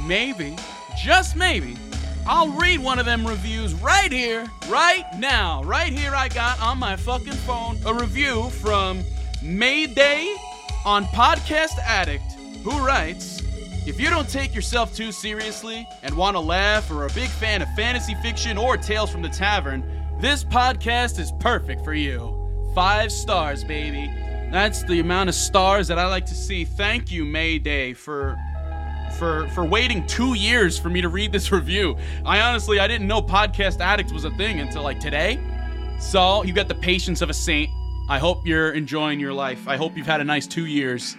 Maybe, 0.04 0.56
just 1.00 1.36
maybe, 1.36 1.76
I'll 2.26 2.48
read 2.48 2.80
one 2.80 2.98
of 2.98 3.06
them 3.06 3.24
reviews 3.24 3.72
right 3.74 4.10
here, 4.10 4.46
right 4.68 5.04
now. 5.16 5.62
Right 5.62 5.92
here, 5.92 6.12
I 6.12 6.26
got 6.26 6.60
on 6.60 6.78
my 6.78 6.96
fucking 6.96 7.34
phone 7.34 7.78
a 7.86 7.94
review 7.94 8.50
from 8.50 9.04
Mayday 9.40 10.34
on 10.84 11.04
Podcast 11.04 11.78
Addict, 11.84 12.32
who 12.64 12.84
writes 12.84 13.35
If 13.86 14.00
you 14.00 14.10
don't 14.10 14.28
take 14.28 14.52
yourself 14.52 14.96
too 14.96 15.12
seriously 15.12 15.88
and 16.02 16.12
want 16.16 16.34
to 16.34 16.40
laugh 16.40 16.90
or 16.90 17.04
are 17.04 17.06
a 17.06 17.12
big 17.12 17.28
fan 17.28 17.62
of 17.62 17.72
fantasy 17.76 18.16
fiction 18.16 18.58
or 18.58 18.76
Tales 18.76 19.12
from 19.12 19.22
the 19.22 19.28
Tavern, 19.28 19.84
this 20.20 20.42
podcast 20.42 21.20
is 21.20 21.30
perfect 21.38 21.84
for 21.84 21.94
you. 21.94 22.72
Five 22.74 23.12
stars, 23.12 23.62
baby. 23.62 24.12
That's 24.50 24.82
the 24.82 24.98
amount 24.98 25.28
of 25.28 25.36
stars 25.36 25.86
that 25.86 26.00
I 26.00 26.08
like 26.08 26.26
to 26.26 26.34
see. 26.34 26.64
Thank 26.64 27.12
you, 27.12 27.24
Mayday, 27.24 27.92
for 27.92 28.36
for 29.20 29.46
for 29.50 29.64
waiting 29.64 30.04
two 30.08 30.34
years 30.34 30.76
for 30.76 30.88
me 30.88 31.00
to 31.00 31.08
read 31.08 31.30
this 31.30 31.52
review. 31.52 31.96
I 32.24 32.40
honestly 32.40 32.80
I 32.80 32.88
didn't 32.88 33.06
know 33.06 33.22
Podcast 33.22 33.80
Addict 33.80 34.10
was 34.10 34.24
a 34.24 34.32
thing 34.32 34.58
until 34.58 34.82
like 34.82 34.98
today. 34.98 35.38
So 36.00 36.42
you 36.42 36.52
got 36.52 36.66
the 36.66 36.74
patience 36.74 37.22
of 37.22 37.30
a 37.30 37.34
saint. 37.34 37.70
I 38.08 38.18
hope 38.18 38.44
you're 38.44 38.72
enjoying 38.72 39.20
your 39.20 39.32
life. 39.32 39.68
I 39.68 39.76
hope 39.76 39.96
you've 39.96 40.08
had 40.08 40.20
a 40.20 40.24
nice 40.24 40.48
two 40.48 40.66
years. 40.66 41.16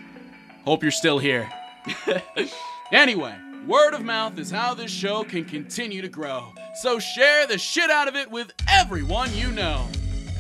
Hope 0.66 0.84
you're 0.84 0.92
still 0.92 1.18
here. 1.18 1.50
anyway, 2.92 3.36
word 3.66 3.94
of 3.94 4.04
mouth 4.04 4.38
is 4.40 4.52
how 4.52 4.74
this 4.74 4.92
show 4.92 5.24
can 5.24 5.46
continue 5.46 6.02
to 6.02 6.08
grow. 6.08 6.54
So 6.82 7.00
share 7.00 7.48
the 7.48 7.58
shit 7.58 7.90
out 7.90 8.08
of 8.08 8.16
it 8.16 8.30
with 8.30 8.54
everyone 8.70 9.34
you 9.34 9.52
know. 9.52 9.88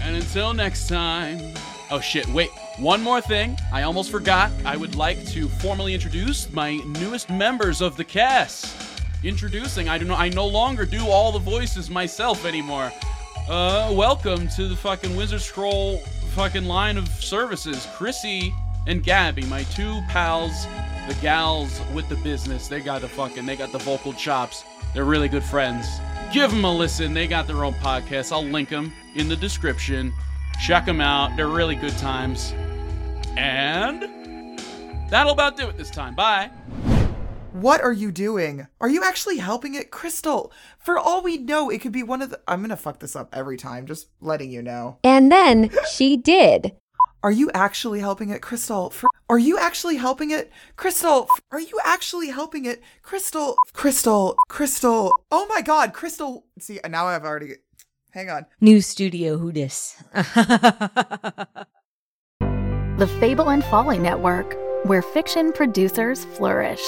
And 0.01 0.15
until 0.15 0.53
next 0.53 0.88
time. 0.88 1.53
Oh 1.89 1.99
shit, 1.99 2.27
wait. 2.27 2.49
One 2.77 3.01
more 3.01 3.21
thing, 3.21 3.57
I 3.71 3.83
almost 3.83 4.12
forgot. 4.12 4.51
I 4.65 4.77
would 4.77 4.95
like 4.95 5.25
to 5.27 5.47
formally 5.47 5.93
introduce 5.93 6.51
my 6.51 6.75
newest 6.99 7.29
members 7.29 7.81
of 7.81 7.97
the 7.97 8.03
cast. 8.03 8.75
Introducing, 9.23 9.89
I 9.89 9.97
do 9.97 10.05
not 10.05 10.15
know, 10.15 10.23
I 10.23 10.29
no 10.29 10.45
longer 10.45 10.86
do 10.86 11.07
all 11.07 11.31
the 11.31 11.39
voices 11.39 11.89
myself 11.89 12.45
anymore. 12.45 12.91
Uh 13.49 13.91
welcome 13.93 14.47
to 14.49 14.67
the 14.67 14.75
fucking 14.75 15.15
Wizard 15.15 15.41
Scroll 15.41 15.99
fucking 16.38 16.65
line 16.65 16.97
of 16.97 17.07
services. 17.07 17.88
Krissi 17.97 18.53
and 18.86 19.03
Gabby, 19.03 19.43
my 19.45 19.63
two 19.63 20.01
pals, 20.07 20.67
the 21.07 21.15
gals 21.15 21.81
with 21.93 22.07
the 22.09 22.15
business. 22.17 22.67
They 22.67 22.81
got 22.81 23.01
the 23.01 23.07
fucking 23.07 23.45
they 23.45 23.55
got 23.55 23.71
the 23.71 23.79
vocal 23.79 24.13
chops. 24.13 24.63
They're 24.93 25.05
really 25.05 25.29
good 25.29 25.43
friends. 25.43 25.87
Give 26.33 26.51
them 26.51 26.65
a 26.65 26.75
listen. 26.75 27.13
They 27.13 27.27
got 27.27 27.47
their 27.47 27.63
own 27.63 27.73
podcast. 27.75 28.31
I'll 28.31 28.43
link 28.43 28.69
them 28.69 28.93
in 29.15 29.29
the 29.29 29.35
description. 29.35 30.13
Check 30.61 30.85
them 30.85 30.99
out. 30.99 31.35
They're 31.37 31.47
really 31.47 31.75
good 31.75 31.97
times. 31.97 32.53
And 33.37 34.59
that'll 35.09 35.33
about 35.33 35.55
do 35.55 35.67
it 35.67 35.77
this 35.77 35.89
time. 35.89 36.15
Bye. 36.15 36.51
What 37.53 37.81
are 37.81 37.93
you 37.93 38.11
doing? 38.11 38.67
Are 38.81 38.89
you 38.89 39.03
actually 39.03 39.37
helping 39.37 39.73
it, 39.73 39.89
Krystall? 39.89 40.51
For 40.77 40.99
all 40.99 41.23
we 41.23 41.37
know, 41.37 41.69
it 41.69 41.81
could 41.81 41.91
be 41.91 42.03
one 42.03 42.21
of 42.21 42.29
the. 42.29 42.39
I'm 42.47 42.61
gonna 42.61 42.77
fuck 42.77 42.99
this 42.99 43.15
up 43.15 43.29
every 43.33 43.57
time, 43.57 43.87
just 43.87 44.09
letting 44.21 44.51
you 44.51 44.61
know. 44.61 44.99
And 45.03 45.31
then 45.31 45.71
she 45.91 46.17
did. 46.17 46.73
Are 47.23 47.32
you 47.32 47.49
actually 47.53 47.99
helping 47.99 48.30
it, 48.30 48.41
Krystall? 48.41 48.93
For, 48.93 49.10
are 49.27 49.39
you 49.39 49.58
actually 49.58 49.95
helping 49.95 50.30
it, 50.30 50.51
Krystall? 50.77 51.27
Are 51.51 51.60
you 51.60 51.80
actually 51.84 52.30
helping 52.30 52.65
it, 52.65 52.84
Krystall? 53.03 53.56
Krystall, 53.73 54.36
Krystall. 54.49 55.12
Oh 55.32 55.47
my 55.49 55.62
God, 55.62 55.93
Krystall. 55.93 56.43
See, 56.60 56.80
now 56.88 57.08
I've 57.08 57.23
already. 57.23 57.56
Hang 58.12 58.30
on. 58.30 58.45
New 58.62 58.82
studio, 58.82 59.38
who 59.38 59.51
dis? 59.51 60.01
The 62.39 63.08
Fable 63.19 63.51
and 63.51 63.63
Folly 63.65 63.99
Network, 63.99 64.58
where 64.86 65.03
fiction 65.03 65.51
producers 65.51 66.25
flourish. 66.25 66.82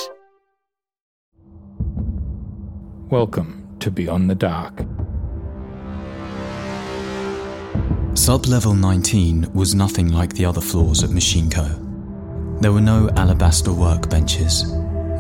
Welcome 3.12 3.76
to 3.80 3.92
Beyond 3.92 4.28
the 4.28 4.34
Dark. 4.34 4.84
Sub-level 8.20 8.74
19 8.74 9.50
was 9.54 9.74
nothing 9.74 10.12
like 10.12 10.34
the 10.34 10.44
other 10.44 10.60
floors 10.60 11.06
at 11.06 11.10
Machine 11.10 11.50
Co. 11.50 11.64
There 12.60 12.74
were 12.74 12.82
no 12.82 13.10
alabaster 13.16 13.72
workbenches, 13.72 14.68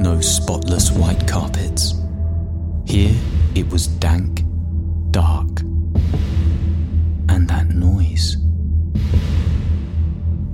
no 0.01 0.19
spotless 0.19 0.91
white 0.91 1.25
carpets. 1.25 1.93
Here 2.85 3.15
it 3.55 3.69
was 3.71 3.87
dank, 3.87 4.43
dark, 5.11 5.61
and 7.29 7.47
that 7.47 7.69
noise. 7.69 8.35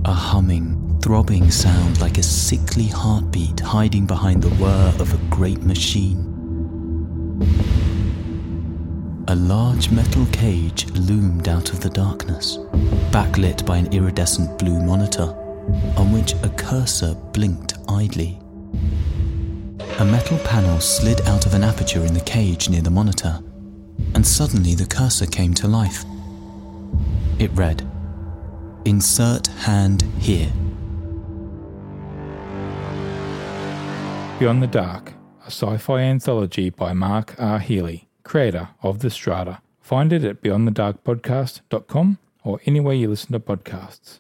A 0.05 0.13
humming, 0.13 0.99
throbbing 1.01 1.49
sound 1.49 1.99
like 1.99 2.19
a 2.19 2.23
sickly 2.23 2.85
heartbeat 2.85 3.59
hiding 3.59 4.05
behind 4.05 4.43
the 4.43 4.55
whir 4.61 4.93
of 4.99 5.11
a 5.11 5.35
great 5.35 5.63
machine. 5.63 6.34
A 9.27 9.35
large 9.35 9.89
metal 9.89 10.27
cage 10.27 10.85
loomed 10.91 11.47
out 11.47 11.71
of 11.71 11.79
the 11.79 11.89
darkness, 11.89 12.57
backlit 13.09 13.65
by 13.65 13.77
an 13.77 13.91
iridescent 13.91 14.59
blue 14.59 14.79
monitor, 14.79 15.33
on 15.97 16.11
which 16.11 16.33
a 16.43 16.49
cursor 16.49 17.15
blinked 17.33 17.73
idly. 17.89 18.37
A 19.97 20.05
metal 20.05 20.37
panel 20.39 20.79
slid 20.79 21.21
out 21.21 21.47
of 21.47 21.55
an 21.55 21.63
aperture 21.63 22.05
in 22.05 22.13
the 22.13 22.19
cage 22.19 22.69
near 22.69 22.83
the 22.83 22.91
monitor, 22.91 23.39
and 24.13 24.25
suddenly 24.25 24.75
the 24.75 24.85
cursor 24.85 25.25
came 25.25 25.55
to 25.55 25.67
life. 25.67 26.05
It 27.39 27.49
read, 27.53 27.81
Insert 28.85 29.47
hand 29.47 30.03
here. 30.19 30.51
Beyond 34.37 34.61
the 34.61 34.69
Dark, 34.69 35.13
a 35.43 35.47
sci 35.47 35.77
fi 35.77 36.01
anthology 36.01 36.69
by 36.69 36.93
Mark 36.93 37.33
R. 37.39 37.57
Healy, 37.57 38.04
creator 38.25 38.69
of 38.83 38.99
The 38.99 39.09
Strata. 39.09 39.61
Find 39.79 40.11
it 40.11 40.25
at 40.25 40.41
beyondthedarkpodcast.com 40.41 42.17
or 42.43 42.59
anywhere 42.65 42.95
you 42.95 43.07
listen 43.07 43.31
to 43.31 43.39
podcasts. 43.39 44.19